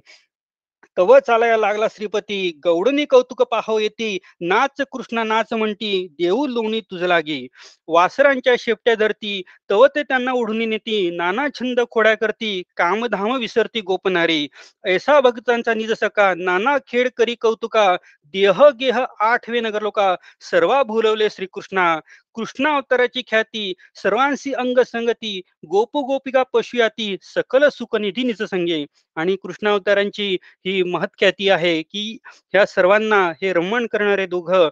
तव 0.98 1.18
चालाया 1.18 1.56
लागला 1.56 1.88
श्रीपती. 1.88 2.60
गौडनी 2.64 3.04
कौतुक 3.04 3.42
पाहो 3.42 3.78
येती. 3.78 4.18
नाच 4.40 4.80
कृष्ण 4.92 5.18
नाच 5.18 5.52
म्हणती 5.52 6.06
देऊ 6.18 6.46
लोणी 6.46 6.80
तुझ 6.80 7.02
लागी. 7.02 7.46
वासरांच्या 7.88 8.54
शेपट्या 8.58 8.94
धरती. 8.94 9.42
तव 9.70 9.86
ते 9.86 10.02
त्यांना 10.02 10.32
ओढून 10.32 10.68
नेती. 10.68 11.10
नाना 11.10 11.46
छंद 11.54 11.80
खोड्या 11.90 12.14
करती. 12.14 12.62
कामधाम 12.76 13.36
विसरती 13.36 13.80
गोपनारी. 13.80 14.48
ऐसा 14.84 15.20
भक्तांचा 15.20 15.74
निज 15.74 15.92
सका 15.92 16.34
नाना 16.34 16.76
खेळ 16.78 17.08
करी 17.16 17.34
कौतुका. 17.34 17.96
देह 18.24 18.68
गेह 18.80 18.98
आठवे 19.20 19.60
नगर 19.60 19.82
लोका 19.82 20.14
सर्वा 20.40 20.82
भुलवले 20.82 21.30
श्रीकृष्णा. 21.30 22.00
कृष्णा 22.34 22.74
अवताराची 22.74 23.22
ख्याती 23.22 23.72
सर्वांशी 23.94 24.52
अंग 24.52 24.78
संगती 24.86 25.40
गोप 25.68 25.96
गोपिका 25.98 26.42
पशुयाती 26.52 27.16
सकल 27.24 27.68
सुखनिधी 27.68 28.22
निच 28.22 28.42
संगे 28.42 28.84
आणि 29.16 29.36
कृष्णा 29.36 29.70
अवतारांची 29.70 30.36
ही 30.66 30.82
महत्ख्याती 30.82 31.48
आहे 31.48 31.80
की 31.82 32.18
ह्या 32.26 32.66
सर्वांना 32.66 33.26
हे 33.42 33.52
रमण 33.52 33.86
करणारे 33.86 34.26
दोघं 34.26 34.68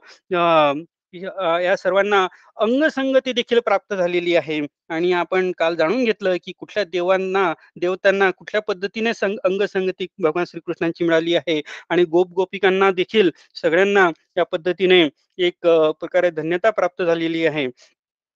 या 1.15 1.75
सर्वांना 1.77 2.27
अंगसंगती 2.57 3.33
देखील 3.33 3.59
प्राप्त 3.61 3.95
झालेली 3.95 4.35
आहे. 4.37 4.61
आणि 4.89 5.13
आपण 5.13 5.51
काल 5.59 5.75
जाणून 5.77 6.05
घेतलं 6.05 6.37
की 6.45 6.53
कुठल्या 6.59 6.85
देवांना 6.85 7.53
देवतांना 7.81 8.31
कुठल्या 8.31 8.61
पद्धतीने 8.63 9.15
संग 9.15 9.37
अंगसंगती 9.45 10.07
भगवान 10.23 10.45
श्रीकृष्णांची 10.49 11.05
मिळाली 11.05 11.35
आहे. 11.35 11.61
आणि 11.91 12.05
गोप 12.05 12.33
गोपिकांना 12.33 12.91
देखील 12.91 13.31
सगळ्यांना 13.63 14.09
या 14.37 14.45
पद्धतीने 14.45 15.03
एक 15.39 15.67
प्रकारे 16.01 16.31
धन्यता 16.31 16.71
प्राप्त 16.71 17.03
झालेली 17.03 17.45
आहे. 17.47 17.67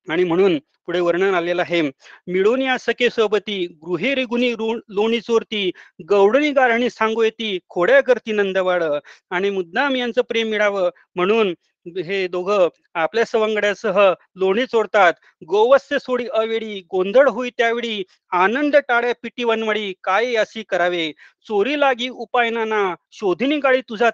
आणि 0.08 0.24
म्हणून 0.24 0.58
पुढे 0.86 1.00
वर्णन 1.00 1.34
आलेलं 1.34 1.62
आहे. 1.62 1.80
मिळून 2.26 2.62
या 2.62 2.76
सखे 2.78 3.08
सोबती 3.10 3.66
गृहेरी 3.86 4.24
गुणी 4.24 4.52
लोणी 4.54 5.20
चोरती 5.20 5.70
गौडणी 6.08 6.50
गारणी 6.52 6.88
सांगू 6.90 7.22
येती 7.22 7.58
खोड्या 7.68 8.00
करती 8.02 8.32
नंदवाड. 8.32 8.82
आणि 9.30 9.50
मुद्दाम 9.50 9.96
यांचं 9.96 10.22
प्रेम 10.28 10.48
मिळावं. 10.48 10.90
म्हणून 11.14 11.54
हे 11.86 12.26
दोघं 12.28 12.68
आपल्या 12.94 13.24
सवंगड्यासह 13.26 13.98
लोणी 14.36 14.64
चोरतात. 14.66 15.12
गोवस्य 15.48 15.98
सोडी 15.98 16.26
अवेळी 16.32 16.80
गोंधळ 16.90 17.28
होई 17.28 17.50
त्यावेळी 17.58 18.02
आनंद 18.32 18.76
टाळ्या 18.88 19.12
पिटी 19.22 19.44
वनवडी 19.44 19.92
काय 20.04 20.34
अशी 20.36 20.62
करावे? 20.68 21.10
चोरी 21.48 21.78
लागी 21.80 22.08
उपाय 22.08 22.50
नाना 22.50 22.82
शोधिनी 23.12 23.56
गाळी 23.58 23.80
तुझा 23.88 24.10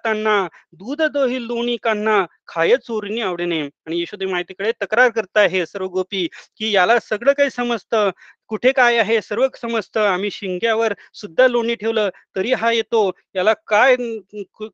दूध 0.72 1.02
दोही 1.12 1.46
लोणी 1.46 1.76
कांना 1.82 2.24
खाय 2.48 2.76
चोरीने 2.78 3.20
आवडेने. 3.20 3.60
आणि 3.86 4.00
यशोदे 4.02 4.26
माहितीकडे 4.26 4.72
तक्रार 4.82 5.08
करता 5.10 5.42
हे 5.50 5.64
सर्व 5.66 5.86
गोपी 5.88 6.26
की 6.58 6.70
याला 6.72 6.98
सगळं 7.00 7.32
काही 7.32 7.50
समजतं. 7.50 8.10
कुठे 8.50 8.72
काय 8.72 8.96
आहे? 8.98 9.20
सर्व 9.22 9.46
समजतं. 9.60 10.00
आम्ही 10.02 10.30
शिंग्यावर 10.30 10.92
सुद्धा 11.14 11.46
लोणी 11.48 11.74
ठेवलं 11.74 12.08
तरी 12.36 12.52
हा 12.54 12.70
येतो. 12.72 13.10
याला 13.36 13.52
काय 13.66 13.96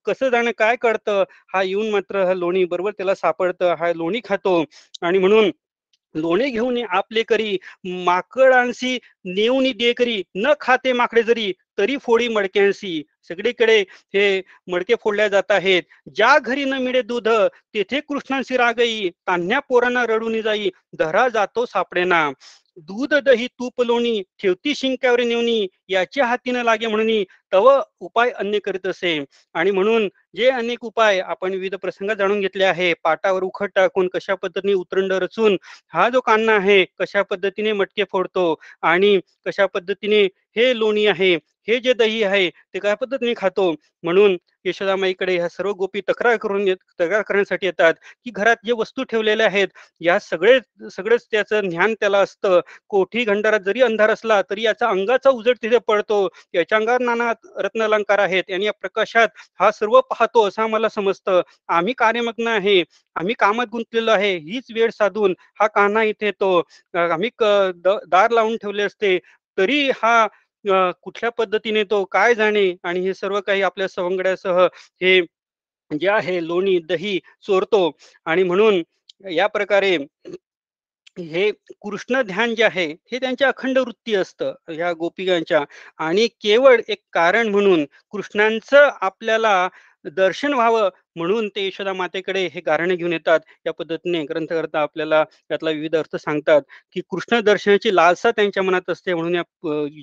कसं 0.06 0.28
जाणं 0.30 0.50
काय 0.58 0.76
कळतं? 0.76 1.22
हा 1.54 1.62
येऊन 1.62 1.90
मात्र 1.90 2.24
हा 2.26 2.34
लोणी 2.34 2.64
बरोबर 2.64 2.90
त्याला 2.92 3.14
सापडतं. 3.14 3.74
हा 3.78 3.92
लोणी 3.94 4.20
खातो. 4.24 4.62
आणि 5.02 5.18
म्हणून 5.18 5.50
लोणे 6.14 6.48
घेऊन 6.50 6.76
आपले 6.90 7.22
करी 7.22 7.56
माकडांशी 8.04 8.98
नेऊनी 9.26 9.72
दे 9.72 9.92
करी. 9.92 10.22
न 10.36 10.52
खाते 10.60 10.92
माकडे 10.92 11.22
जरी 11.22 11.52
तरी 11.78 11.96
फोडी 12.02 12.28
मडक्यांशी. 12.28 13.02
सगळीकडे 13.28 13.78
हे 14.14 14.40
मडके 14.72 14.94
फोडल्या 15.02 15.28
जात 15.28 15.50
आहेत. 15.50 15.82
ज्या 16.16 16.38
घरी 16.38 16.64
न 16.64 16.78
मिळे 16.82 17.02
दूध 17.02 17.28
तेथे 17.74 18.00
कृष्णांशी 18.08 18.56
रागई 18.56 19.08
तान्ह्या 19.26 19.60
पोरांना 19.60 20.04
रडून 20.06 20.40
जाई. 20.42 20.68
धरा 20.98 21.28
जातो 21.28 21.64
सापडेना. 21.66 22.30
दूध 22.76 23.14
दही 23.14 23.46
तूप 23.48 23.80
लोणी 23.82 24.22
ठेवती 24.42 24.74
शिंक्यावर 24.74 25.20
नेवणी 25.22 25.66
याच्या 25.88 26.26
हातीनं 26.26 26.62
लागे 26.64 26.86
म्हणून. 26.86 27.22
तव 27.52 27.68
उपाय 28.00 28.30
अन्य 28.30 28.58
करीत 28.58 28.86
असे. 28.86 29.24
आणि 29.54 29.70
म्हणून 29.70 30.08
जे 30.36 30.48
अनेक 30.50 30.84
उपाय 30.84 31.20
आपण 31.20 31.52
विविध 31.52 31.74
प्रसंग 31.74 32.10
जाणून 32.18 32.40
घेतले 32.40 32.64
आहे. 32.64 32.92
पाटावर 33.04 33.42
उखट 33.42 33.70
टाकून 33.74 34.08
कशा 34.14 34.34
पद्धतीने 34.34 34.72
उतरंड 34.72 35.12
रचून 35.12 35.56
हा 35.92 36.08
जो 36.08 36.20
कान्ना 36.20 36.56
आहे 36.56 36.84
कशा 37.00 37.22
पद्धतीने 37.22 37.72
मटके 37.72 38.04
फोडतो 38.04 38.54
आणि 38.82 39.18
कशा 39.46 39.66
पद्धतीने 39.66 40.22
हे 40.56 40.78
लोणी 40.78 41.06
आहे 41.06 41.34
हे 41.68 41.78
जे 41.80 41.92
दही 41.92 42.22
आहे 42.22 42.48
ते 42.74 42.78
काय 42.78 42.94
पद्धतीने 43.14 43.34
खातो. 43.36 43.70
म्हणून 44.04 44.36
यशोदामाईकडे 44.64 45.34
ह्या 45.36 45.48
सर्व 45.48 45.70
गोपी 45.78 46.00
तक्रार 46.08 46.36
करून 46.36 46.64
तक्रार 47.00 47.22
करण्यासाठी 47.22 47.66
येतात 47.66 47.94
की 48.24 48.30
घरात 48.30 48.56
जे 48.66 48.72
वस्तू 48.72 49.02
ठेवलेल्या 49.10 49.46
आहेत 49.46 49.68
या 50.00 50.18
सगळे 50.20 50.58
सगळेच 50.96 51.26
त्याचं 51.30 51.68
ज्ञान 51.70 51.94
त्याला 52.00 52.18
असतं. 52.18 52.60
कोठी 52.88 53.24
घंडारात 53.24 53.60
जरी 53.66 53.82
अंधार 53.82 54.10
असला 54.10 54.40
तरी 54.50 54.62
याचा 54.64 54.88
अंगाचा 54.88 55.30
उजड 55.30 55.56
तिथे 55.62 55.78
पडतो. 55.88 56.26
याच्या 56.54 56.78
अंगावर 56.78 57.00
नाना 57.02 57.30
रत्नालंकार 57.58 58.18
आहेत. 58.18 58.50
आणि 58.54 58.64
या 58.66 58.72
प्रकाशात 58.80 59.28
हा 59.60 59.70
सर्व 59.72 60.00
पाहतो 60.10 60.46
असं 60.48 60.62
आम्हाला 60.62 60.88
समजतं. 60.88 61.40
आम्ही 61.68 61.92
कार्यमग्न 61.98 62.48
आहे. 62.48 62.82
आम्ही 63.16 63.34
कामात 63.38 63.66
गुंतलेलो 63.72 64.10
आहे. 64.10 64.36
हीच 64.38 64.72
वेळ 64.74 64.90
साधून 64.90 65.34
हा 65.60 65.66
कान्हा 65.66 66.02
इथे 66.04 66.26
येतो. 66.26 66.58
आम्ही 66.94 67.30
दार 68.06 68.30
लावून 68.30 68.56
ठेवले 68.56 68.82
असते. 68.82 69.18
तरी 69.58 69.88
हा 69.96 70.26
कुठल्या 70.66 71.30
पद्धतीने 71.30 71.82
तो 71.84 72.04
काय 72.04 72.34
जाणे 72.34 72.70
आणि 72.82 73.00
हे 73.00 73.14
सर्व 73.14 73.40
काही 73.40 73.62
आपल्या 73.62 73.88
सवंगड्यासह 73.88 74.60
हे 75.02 75.20
जे 75.90 76.08
आहे 76.08 76.46
लोणी 76.46 76.78
दही 76.88 77.18
चोरतो 77.42 77.90
आणि 78.26 78.42
म्हणून 78.42 78.82
या 79.30 79.46
प्रकारे 79.46 79.96
हे 81.18 81.50
कृष्ण 81.82 82.20
ध्यान 82.22 82.54
जे 82.54 82.64
आहे 82.64 82.86
हे 83.12 83.18
त्यांच्या 83.18 83.48
अखंड 83.48 83.78
वृत्ती 83.78 84.14
असतं 84.14 84.52
ह्या 84.70 84.92
गोपिकांच्या. 84.92 85.60
आणि 85.98 86.26
केवळ 86.42 86.80
एक 86.88 86.98
कारण 87.12 87.48
म्हणून 87.48 87.84
कृष्णांचं 88.12 88.88
आपल्याला 89.00 89.68
दर्शन 90.04 90.52
व्हावं 90.54 90.88
म्हणून 91.16 91.48
ते 91.48 91.66
यशोदा 91.66 91.92
मातेकडे 91.92 92.46
हे 92.54 92.60
गारणे 92.60 92.96
घेऊन 92.96 93.12
येतात. 93.12 93.40
या 93.66 93.72
पद्धतीने 93.72 94.22
ग्रंथकर्ता 94.24 94.80
आपल्याला 94.80 95.22
त्यातला 95.48 95.70
विविध 95.70 95.96
अर्थ 95.96 96.16
सांगतात 96.16 96.62
की 96.92 97.00
कृष्ण 97.10 97.40
दर्शनाची 97.42 97.94
लालसा 97.96 98.30
त्यांच्या 98.30 98.62
मनात 98.62 98.90
असते. 98.90 99.14
म्हणून 99.14 99.34
या 99.34 99.42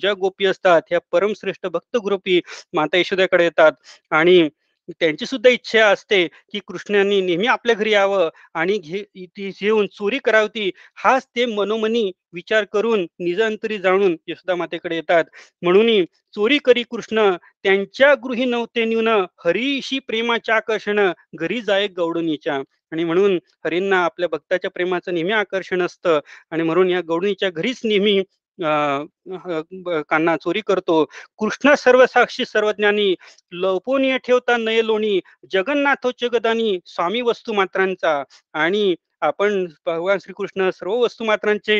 ज्या 0.01 0.13
गोपी 0.15 0.45
असतात. 0.45 0.81
ह्या 0.89 0.99
परमश्रेष्ठ 1.11 1.67
भक्त 1.67 1.97
गोपी 1.99 2.39
माता 2.73 2.97
यशोद्याकडे 2.97 3.43
येतात. 3.43 3.71
आणि 4.11 4.47
त्यांची 4.91 5.25
सुद्धा 5.25 5.49
इच्छा 5.49 5.85
असते 5.87 6.25
की 6.51 6.59
कृष्णांनी 6.67 7.19
नेहमी 7.21 7.47
आपल्या 7.47 7.75
घरी 7.75 7.91
यावं 7.91 8.29
आणि 8.53 8.77
घे 8.77 9.03
घेऊन 9.51 9.87
चोरी 9.87 10.17
करावती. 10.25 10.69
हाच 10.95 11.27
ते 11.35 11.45
मनोमनी 11.45 12.11
विचार 12.33 12.65
करून 12.73 13.05
निजांतरी 13.19 13.77
जाणून 13.77 14.15
यशोदा 14.27 14.55
मातेकडे 14.55 14.95
येतात. 14.95 15.23
म्हणून 15.61 16.03
चोरी 16.35 16.57
करी 16.65 16.83
कृष्ण 16.83 17.29
त्यांच्या 17.63 18.13
गृही 18.23 18.45
नव्हते 18.45 18.85
न्यून 18.85 19.07
हरीशी 19.45 19.99
प्रेमाच्या 19.99 20.55
आकर्षण 20.55 20.99
घरी 21.35 21.61
जाय 21.61 21.87
गौडणीच्या. 21.97 22.61
आणि 22.91 23.03
म्हणून 23.03 23.37
हरींना 23.65 24.03
आपल्या 24.05 24.27
भक्ताच्या 24.31 24.69
प्रेमाचं 24.71 25.13
नेहमी 25.13 25.31
आकर्षण 25.33 25.81
असतं. 25.81 26.19
आणि 26.51 26.63
म्हणून 26.63 26.89
या 26.89 27.01
गौडणीच्या 27.07 27.49
घरीच 27.49 27.79
नेहमी 27.83 28.21
कान्हा 28.63 30.35
चोरी 30.37 30.61
करतो. 30.67 31.03
कृष्ण 31.39 31.73
सर्वसाक्षी 31.75 32.45
सर्वज्ञानी 32.45 33.13
लपोनीय 33.51 34.17
ठेवता 34.25 34.57
नयलोणी 34.57 35.19
जगन्नाथो 35.51 36.11
जगदानी 36.21 36.77
स्वामी 36.85 37.21
वस्तू 37.21 37.53
मात्रांचा. 37.53 38.23
आणि 38.53 38.95
आपण 39.21 39.65
भगवान 39.85 40.17
श्रीकृष्ण 40.19 40.69
सर्व 40.69 40.93
वस्तुमात्रांचे 40.97 41.79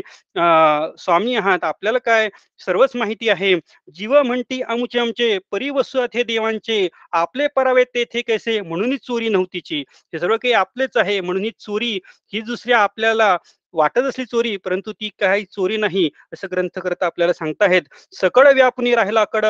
स्वामी 0.99 1.35
आहात. 1.35 1.63
आपल्याला 1.63 1.99
काय? 1.99 2.29
सर्वच 2.65 2.95
माहिती 2.95 3.29
आहे. 3.29 3.53
जीव 3.93 4.21
म्हणती 4.23 4.61
आमुचे 4.61 4.99
आमचे 4.99 5.37
परिवस्तू 5.51 6.01
हे 6.15 6.23
देवांचे. 6.23 6.87
आपले 7.11 7.47
परावे 7.55 7.83
तेथे 7.95 8.21
कैसे? 8.21 8.59
म्हणूनच 8.61 8.99
चोरी 9.07 9.29
नव्हतीची. 9.29 9.79
हे 10.13 10.19
सर्व 10.19 10.35
काही 10.37 10.53
आपलेच 10.53 10.97
आहे. 10.97 11.19
म्हणून 11.21 11.43
ही 11.43 11.51
चोरी 11.59 11.99
ही 12.33 12.41
दुसऱ्या 12.41 12.79
आपल्याला 12.79 13.35
वाटत 13.73 14.01
असली 14.01 14.25
चोरी 14.25 14.55
परंतु 14.57 14.91
ती 14.91 15.09
काही 15.19 15.45
चोरी 15.45 15.77
नाही 15.77 16.09
असं 16.33 16.47
ग्रंथकर्ता 16.51 17.05
आपल्याला 17.05 17.33
सांगताहेत. 17.33 17.81
सकळ 18.11 18.53
व्यापुनी 18.53 18.95
राहिला 18.95 19.23
कड 19.23 19.45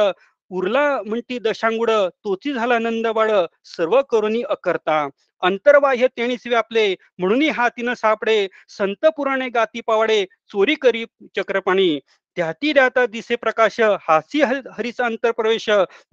उरला 0.52 0.82
म्हणती 1.06 1.38
दशांगुड 1.40 1.92
तोची 2.24 2.54
झाला 2.54 2.76
आनंद 2.76 3.08
बाळ 3.08 3.32
सर्व 3.66 4.02
करुणी 4.02 4.42
अकर्ता. 4.50 5.08
अंतर्बाह्य 5.44 6.08
तेणीच 6.18 6.48
व्यापले 6.48 6.96
म्हणून 7.18 7.44
हातीनं 7.50 7.94
सापडे. 7.94 8.48
संत 8.70 9.06
पुराणे 9.18 9.48
गाती 9.50 9.82
पावडे 9.82 10.24
चोरी 10.52 10.76
करी 10.76 11.06
चक्रपाणी. 11.38 12.00
त्याती 12.38 12.72
द्याता 12.74 13.06
दिसे 13.06 13.36
प्रकाश 13.36 13.80
हासी 14.02 14.42
हरीचा 14.42 15.06
अंतरप्रवेश 15.06 15.70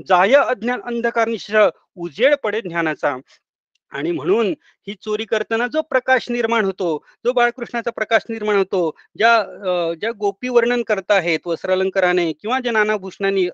जाय 0.08 0.34
अज्ञान 0.34 0.80
अंधकार 0.86 1.28
निश 1.28 1.50
उजेड 1.96 2.34
पडे 2.44 2.60
ज्ञानाचा. 2.60 3.16
आणि 3.92 4.10
म्हणून 4.10 4.52
ही 4.86 4.94
चोरी 4.94 5.24
करताना 5.24 5.66
जो 5.66 5.82
प्रकाश 5.82 6.26
निर्माण 6.30 6.64
होतो 6.64 6.88
जो 7.24 7.32
बाळकृष्णाचा 7.32 7.90
प्रकाश 7.90 8.22
निर्माण 8.28 8.56
होतो 8.56 8.90
ज्या 9.16 9.94
ज्या 10.00 10.10
गोपी 10.12 10.48
वर्णन 10.48 10.82
करत 10.82 11.10
आहेत 11.10 11.46
वस्त्रालंकाराने 11.46 12.30
किंवा 12.32 12.58
ज्या 12.60 12.72
नानाभूषणाने 12.72 13.48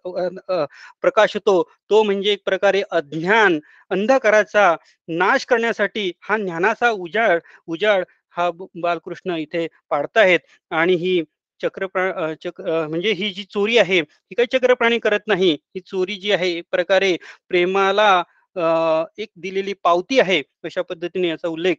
प्रकाश 1.03 1.35
होतो 1.35 1.62
तो 1.90 2.03
म्हणजे 2.03 2.33
एक 2.33 2.42
प्रकारे 2.47 2.83
अज्ञान 2.90 3.59
अंधकाराचा 3.90 4.75
नाश 5.09 5.44
करण्यासाठी 5.47 6.11
हा 6.23 6.37
ज्ञानाचा 6.37 6.90
उजाड 6.90 7.40
उजाड 7.66 8.05
हा 8.37 8.51
बालकृष्ण 8.75 9.37
इथे 9.37 9.66
पाडतायत 9.90 10.40
आणि 10.70 10.94
ही 10.94 11.23
चक्रप्रा 11.61 12.33
चक 12.35 12.61
म्हणजे 12.61 13.12
ही 13.12 13.31
जी 13.31 13.44
चोरी 13.44 13.77
आहे 13.79 13.99
ही 13.99 14.35
काही 14.35 14.47
चक्रप्राणी 14.53 14.99
करत 14.99 15.20
नाही. 15.27 15.53
ही 15.75 15.81
चोरी 15.81 16.16
जी 16.16 16.33
आहे 16.33 16.51
एक 16.53 16.64
प्रकारे 16.70 17.16
प्रेमाला 17.49 18.23
एक 18.56 19.28
दिलेली 19.36 19.72
पावती 19.84 20.18
आहे 20.20 20.40
अशा 20.64 20.82
पद्धतीने 20.82 21.28
याचा 21.28 21.48
उल्लेख 21.48 21.76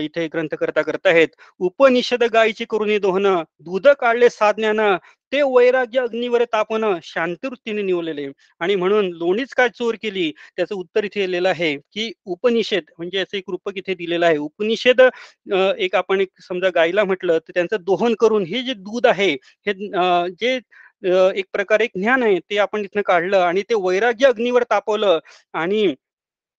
इथे 0.00 0.26
ग्रंथकर्ता 0.28 0.82
करतायत 0.82 1.36
उपनिषद 1.60 2.24
गायची 2.32 2.64
करून 2.70 2.96
दोहन 3.00 3.26
दूध 3.60 3.88
काढले 4.00 4.28
साधण्यानं 4.30 4.96
ते 5.32 5.40
वैराग्य 5.44 6.00
अग्निवर 6.00 6.42
तापन 6.52 6.84
शांतवृत्तीने 7.04 7.82
निवलेले. 7.82 8.26
आणि 8.60 8.74
म्हणून 8.74 9.10
लोणीच 9.14 9.52
काय 9.56 9.68
चोर 9.70 9.94
केली? 10.02 10.30
त्याचं 10.56 10.74
उत्तर 10.74 11.04
इथे 11.04 11.20
लिहिलेलं 11.20 11.48
आहे 11.48 11.76
की 11.76 12.10
उपनिषद 12.26 12.90
म्हणजे 12.98 13.18
याचं 13.18 13.36
एक 13.38 13.50
रूपक 13.50 13.76
इथे 13.78 13.94
दिलेलं 13.94 14.26
आहे. 14.26 14.36
उपनिषद 14.38 15.00
एक 15.78 15.94
आपण 15.96 16.20
एक 16.20 16.28
समजा 16.48 16.68
गायला 16.74 17.04
म्हटलं 17.04 17.38
तर 17.38 17.52
त्यांचं 17.54 17.76
दोहन 17.86 18.14
करून 18.20 18.44
हे 18.46 18.62
जे 18.62 18.74
दूध 18.76 19.06
आहे 19.06 19.30
हे 19.66 19.72
जे 20.40 20.58
एक 21.38 21.44
प्रकारे 21.52 21.86
ज्ञान 21.88 22.22
आहे 22.22 22.38
ते 22.40 22.56
आपण 22.58 22.84
इथनं 22.84 23.02
काढलं 23.06 23.38
आणि 23.38 23.62
ते 23.70 23.74
वैराग्य 23.82 24.26
अग्निवर 24.26 24.62
तापवलं. 24.70 25.18
आणि 25.54 25.94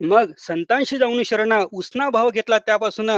मग 0.01 0.31
संतांशी 0.37 0.97
जाऊन 0.97 1.21
शरण 1.23 1.53
उष्णा 1.71 2.09
भाव 2.09 2.29
घेतला 2.29 2.57
त्यापासून 2.59 3.09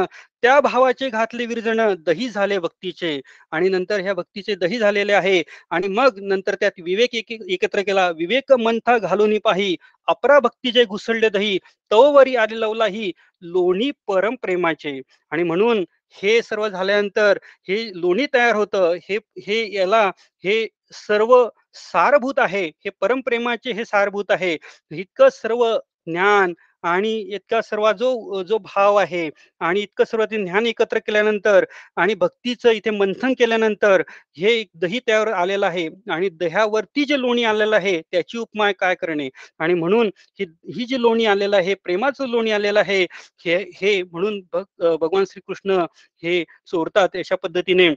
त्या 0.42 0.60
भावाचे 0.60 1.10
घातले 1.10 1.46
विरजण 1.46 1.82
दही 2.00 2.30
झाले 2.30 2.58
भक्तीचे. 2.60 3.20
आणि 3.52 3.70
नंतर 3.70 4.00
ह्या 4.00 4.14
भक्तीचे 4.14 4.56
दही 4.56 4.78
झालेले 4.78 5.14
आहे. 5.14 5.44
आणि 5.70 5.88
मग 5.88 6.20
नंतर 6.22 6.56
त्यात 6.60 6.72
विवेक 6.84 7.16
एकत्र 7.16 7.82
केला. 7.82 8.10
विवेक 8.10 8.52
मंथा 8.54 8.98
घालून 8.98 9.38
पाही. 9.44 9.76
अपरा 10.08 10.40
भक्तीचे 10.40 10.86
घुसळले 10.86 11.30
दही. 11.30 11.58
तववरी 11.92 12.36
आले 12.36 12.60
लवला 12.60 12.86
ही. 12.86 13.12
लोणी 13.42 13.92
परम 14.08 14.36
प्रेमाचे. 14.42 15.00
आणि 15.32 15.44
म्हणून 15.44 15.84
हे 16.22 16.42
सर्व 16.42 16.68
झाल्यानंतर 16.70 17.38
हे 17.68 17.90
लोणी 18.00 18.26
तयार 18.34 18.56
होतं. 18.56 18.94
हे 19.10 19.18
हे 19.46 19.64
याला 19.76 20.06
हे 20.44 20.68
सर्व 20.92 21.48
सारभूत 21.74 22.34
आहे. 22.38 22.66
हे 22.68 22.90
परमप्रेमाचे 23.02 23.72
हे 23.72 23.86
सारभूत 23.86 24.26
आहे. 24.30 24.58
इतकं 24.92 25.30
सर्व 25.30 25.66
ज्ञान 26.08 26.54
आणि 26.84 27.12
इतका 27.30 27.62
सर्व 27.62 27.92
जो 27.94 28.42
जो 28.44 28.58
भाव 28.60 28.96
आहे 28.98 29.30
आणि 29.62 29.82
इतकं 29.82 30.04
सर्व 30.04 30.24
ते 30.26 30.38
ज्ञान 30.44 30.66
एकत्र 30.68 31.00
केल्यानंतर 31.00 31.66
आणि 31.98 32.14
भक्तीचं 32.16 32.70
इथे 32.72 32.90
मंथन 32.92 33.34
केल्यानंतर 33.40 34.02
हे 34.38 34.52
एक 34.52 34.70
दही 34.76 35.00
त्यावर 35.02 35.28
आलेलं 35.34 35.66
आहे 35.68 35.88
आणि 36.12 36.30
दह्यावरती 36.32 37.06
जे 37.06 37.20
लोणी 37.20 37.44
आलेलं 37.46 37.76
आहे 37.76 38.00
त्याची 38.04 38.38
उपमा 38.38 38.72
काय 38.74 38.96
करणे? 38.96 39.30
आणि 39.60 39.74
म्हणून 39.74 40.10
ही 40.40 40.46
ही 40.76 40.86
जी 40.86 41.02
लोणी 41.02 41.26
आलेलं 41.26 41.58
आहे 41.58 41.74
प्रेमाचं 41.84 42.28
लोणी 42.30 42.52
आलेलं 42.52 42.80
आहे 42.80 43.04
हे 43.46 43.58
हे 43.76 44.02
म्हणून 44.04 44.40
भगवान 44.52 45.24
श्रीकृष्ण 45.26 45.80
हे 46.24 46.44
चोरतात 46.68 47.16
अशा 47.18 47.36
पद्धतीने. 47.44 47.90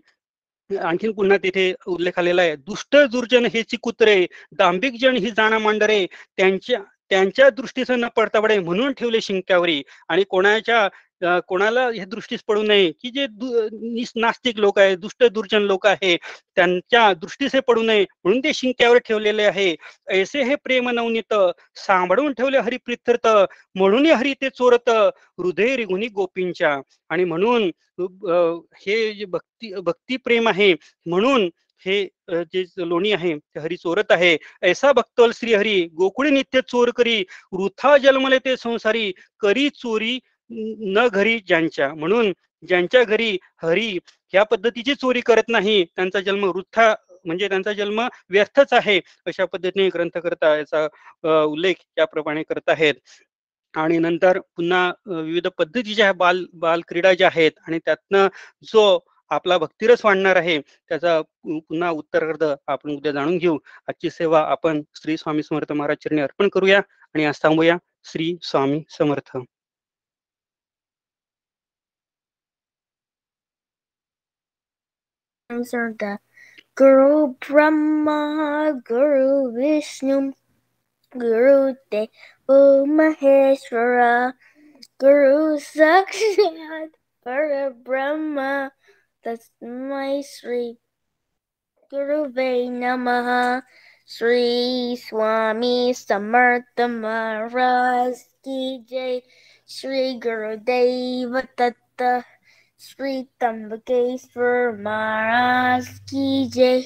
आणखीन 0.70 1.12
पुन्हा 1.12 1.37
तिथे 1.38 1.73
उल्लेख 1.88 2.18
आलेला 2.18 2.42
आहे 2.42 2.55
दुष्ट 2.59 2.97
दुर्जन 3.12 3.47
हे 3.55 3.62
कुत्रे 3.83 4.14
दांभिक 4.59 4.94
जन 5.01 5.16
ही 5.16 5.31
जाणा 5.31 5.59
मांडरे 5.59 6.05
त्यांच्या 6.37 6.79
त्यांच्या 7.14 7.48
दृष्टीचं 7.50 8.00
न 8.00 8.07
पडताबडे 8.16 8.59
म्हणून 8.59 8.92
ठेवले 8.92 9.20
शिंक्यावरी. 9.22 9.83
आणि 10.09 10.22
कोणाच्या 10.31 10.88
कोणाला 11.48 11.85
हे 11.88 12.05
दृष्टीस 12.07 12.40
पडू 12.48 12.62
नये 12.62 12.90
की 12.92 13.11
जे 13.11 13.27
नास्तिक 14.16 14.59
लोक 14.61 14.79
आहे 14.79 14.96
दुष्ट 14.96 15.24
दुर्जन 15.33 15.62
लोक 15.62 15.87
आहे 15.87 16.16
त्यांच्या 16.57 17.12
दृष्टीस 17.20 17.53
पडू 17.68 17.83
नये 17.83 18.05
म्हणून 18.24 18.40
ते 18.44 18.53
शिंक्यावर 18.55 18.98
ठेवलेले 19.07 19.42
आहे. 19.44 19.74
ऐसे 20.11 20.42
हे 20.44 20.55
प्रेम 20.64 20.88
नवनीत 20.90 21.35
सांभाळून 21.77 22.33
ठेवले 22.33 22.59
हरी 22.61 22.77
प्रित्यर्थ 22.85 23.27
म्हणून 23.77 24.07
हरी 24.07 24.33
ते 24.42 24.48
चोरत 24.50 24.90
हृदय 25.38 25.77
रिघुनी 25.77 26.07
गोपींच्या. 26.14 26.77
आणि 27.11 27.24
म्हणून 27.24 27.70
हे 28.79 29.12
जे 29.14 29.24
भक्ती 29.27 29.72
भक्ती 29.77 30.16
प्रेम 30.16 30.48
आहे 30.48 30.72
म्हणून 31.07 31.48
हे 31.87 32.03
जे 32.53 32.64
लोणी 32.88 33.12
आहे 33.12 33.35
ते 33.37 33.61
हरी 33.61 33.77
चोरत 33.77 34.12
आहे. 34.12 34.37
ऐसा 34.62 34.92
भक्तल 34.92 35.31
श्री 35.35 35.55
हरी 35.55 35.81
गोकुळी 35.97 36.31
नित्य 36.31 36.61
चोर 36.68 36.90
करी 36.97 37.23
वृथा 37.53 37.97
जन्मले 37.99 38.38
ते 38.44 38.57
संसारी 38.57 39.11
करी 39.40 39.68
चोरी 39.70 40.18
न 40.51 41.07
घरी 41.12 41.38
ज्यांच्या. 41.47 41.92
म्हणून 41.94 42.33
ज्यांच्या 42.62 43.03
घरी 43.05 43.37
हरी 43.62 43.88
ह्या 44.33 44.42
पद्धतीची 44.44 44.94
चोरी 44.94 45.20
करत 45.27 45.49
नाही 45.49 45.83
त्यांचा 45.87 46.20
जन्म 46.20 46.44
वृथा 46.47 46.94
म्हणजे 47.27 47.49
त्यांचा 47.49 47.73
जन्म 47.73 48.01
व्यर्थच 48.31 48.73
आहे 48.73 48.99
अशा 49.27 49.44
पद्धतीने 49.44 49.88
ग्रंथकर्ता 49.94 50.55
याचा 50.57 50.87
उल्लेख 51.44 51.75
याप्रमाणे 51.99 52.42
करत 52.42 52.68
आहेत. 52.68 52.94
आणि 53.75 53.99
नंतर 53.99 54.38
पुन्हा 54.57 54.90
विविध 55.07 55.47
पद्धतीच्या 55.59 56.12
बाल 56.12 56.44
बाल 56.55 56.81
क्रीडा 56.88 57.12
ज्या 57.14 57.29
आहेत 57.29 57.53
आणि 57.66 57.79
त्यातनं 57.85 58.29
जो 58.64 58.85
आपला 59.31 59.59
भक्तिरस 59.59 60.05
वाढणार 60.05 60.37
आहे 60.37 60.61
त्याचा 60.61 61.21
पुन्हा 61.45 61.91
उत्तरार्ध 61.91 62.45
आपण 62.67 62.91
उद्या 62.91 63.13
जाणून 63.13 63.39
घेऊ. 63.39 63.59
आजची 63.89 64.11
सेवा 64.11 64.41
आपण 64.41 64.83
श्री 64.95 65.17
स्वामी 65.17 65.43
समर्थ 65.43 65.73
महाराज 65.73 65.97
चरणी 65.97 66.21
अर्पण 66.21 66.49
करूया 66.49 66.79
आणि 67.15 67.25
आज 67.25 67.43
थांबूया. 67.43 67.77
Shri 68.05 68.37
Swami 68.43 68.83
Samarth. 68.91 69.39
Guru 76.81 77.27
Brahma, 77.45 78.21
Guru 78.89 79.29
Vishnu, 79.57 80.17
Guru 81.13 81.73
Devo 81.93 82.59
Maheshwara, 82.99 84.31
Guru 85.01 85.57
Sakshat, 85.59 86.89
Brahma 87.69 88.69
तस्मै 89.25 90.23
श्री 90.23 90.65
गुरुवे 91.93 92.49
नमः 92.71 93.29
श्री 94.09 94.97
स्वामी 94.97 95.95
समर्थ 95.97 96.81
महाराज 96.91 98.21
की 98.45 98.79
जय 98.91 99.21
श्री 99.69 100.03
गुरुदेव 100.19 101.39
दत्त 101.61 102.03
श्री 102.81 103.23
त्र्यंबकेश्वर 103.41 104.71
महाराज 104.83 105.89
की 106.11 106.49
जय 106.49 106.83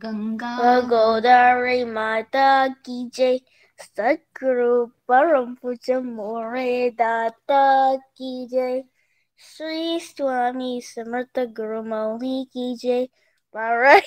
गंगा 0.00 0.80
गोदावरी 0.88 1.84
माता 1.84 2.50
की 2.68 3.04
जय 3.14 3.38
सदगुरु 3.78 4.86
परम 5.08 5.54
पूज 5.54 5.90
मोरे 6.06 6.90
दाता 6.98 7.66
की 7.96 8.46
जय 8.46 8.82
श्री 9.42 9.98
स्वामी 10.00 10.80
समर्थ 10.84 11.38
गुरु 11.56 11.82
मौली 11.82 12.44
की 12.52 12.74
जय 12.76 13.04
भारत 13.54 14.04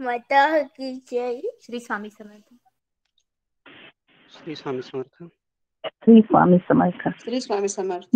माता 0.00 0.62
की 0.62 0.92
जय 1.10 1.40
श्री 1.62 1.78
स्वामी 1.80 2.10
समर्थ 2.10 2.54
श्री 4.30 4.54
स्वामी 4.54 4.82
समर्थ 4.82 5.28
श्री 5.84 6.20
स्वामी 6.20 6.58
समर्थ 6.68 7.08
श्री 7.22 7.40
स्वामी 7.40 7.68
समर्थ 7.68 8.08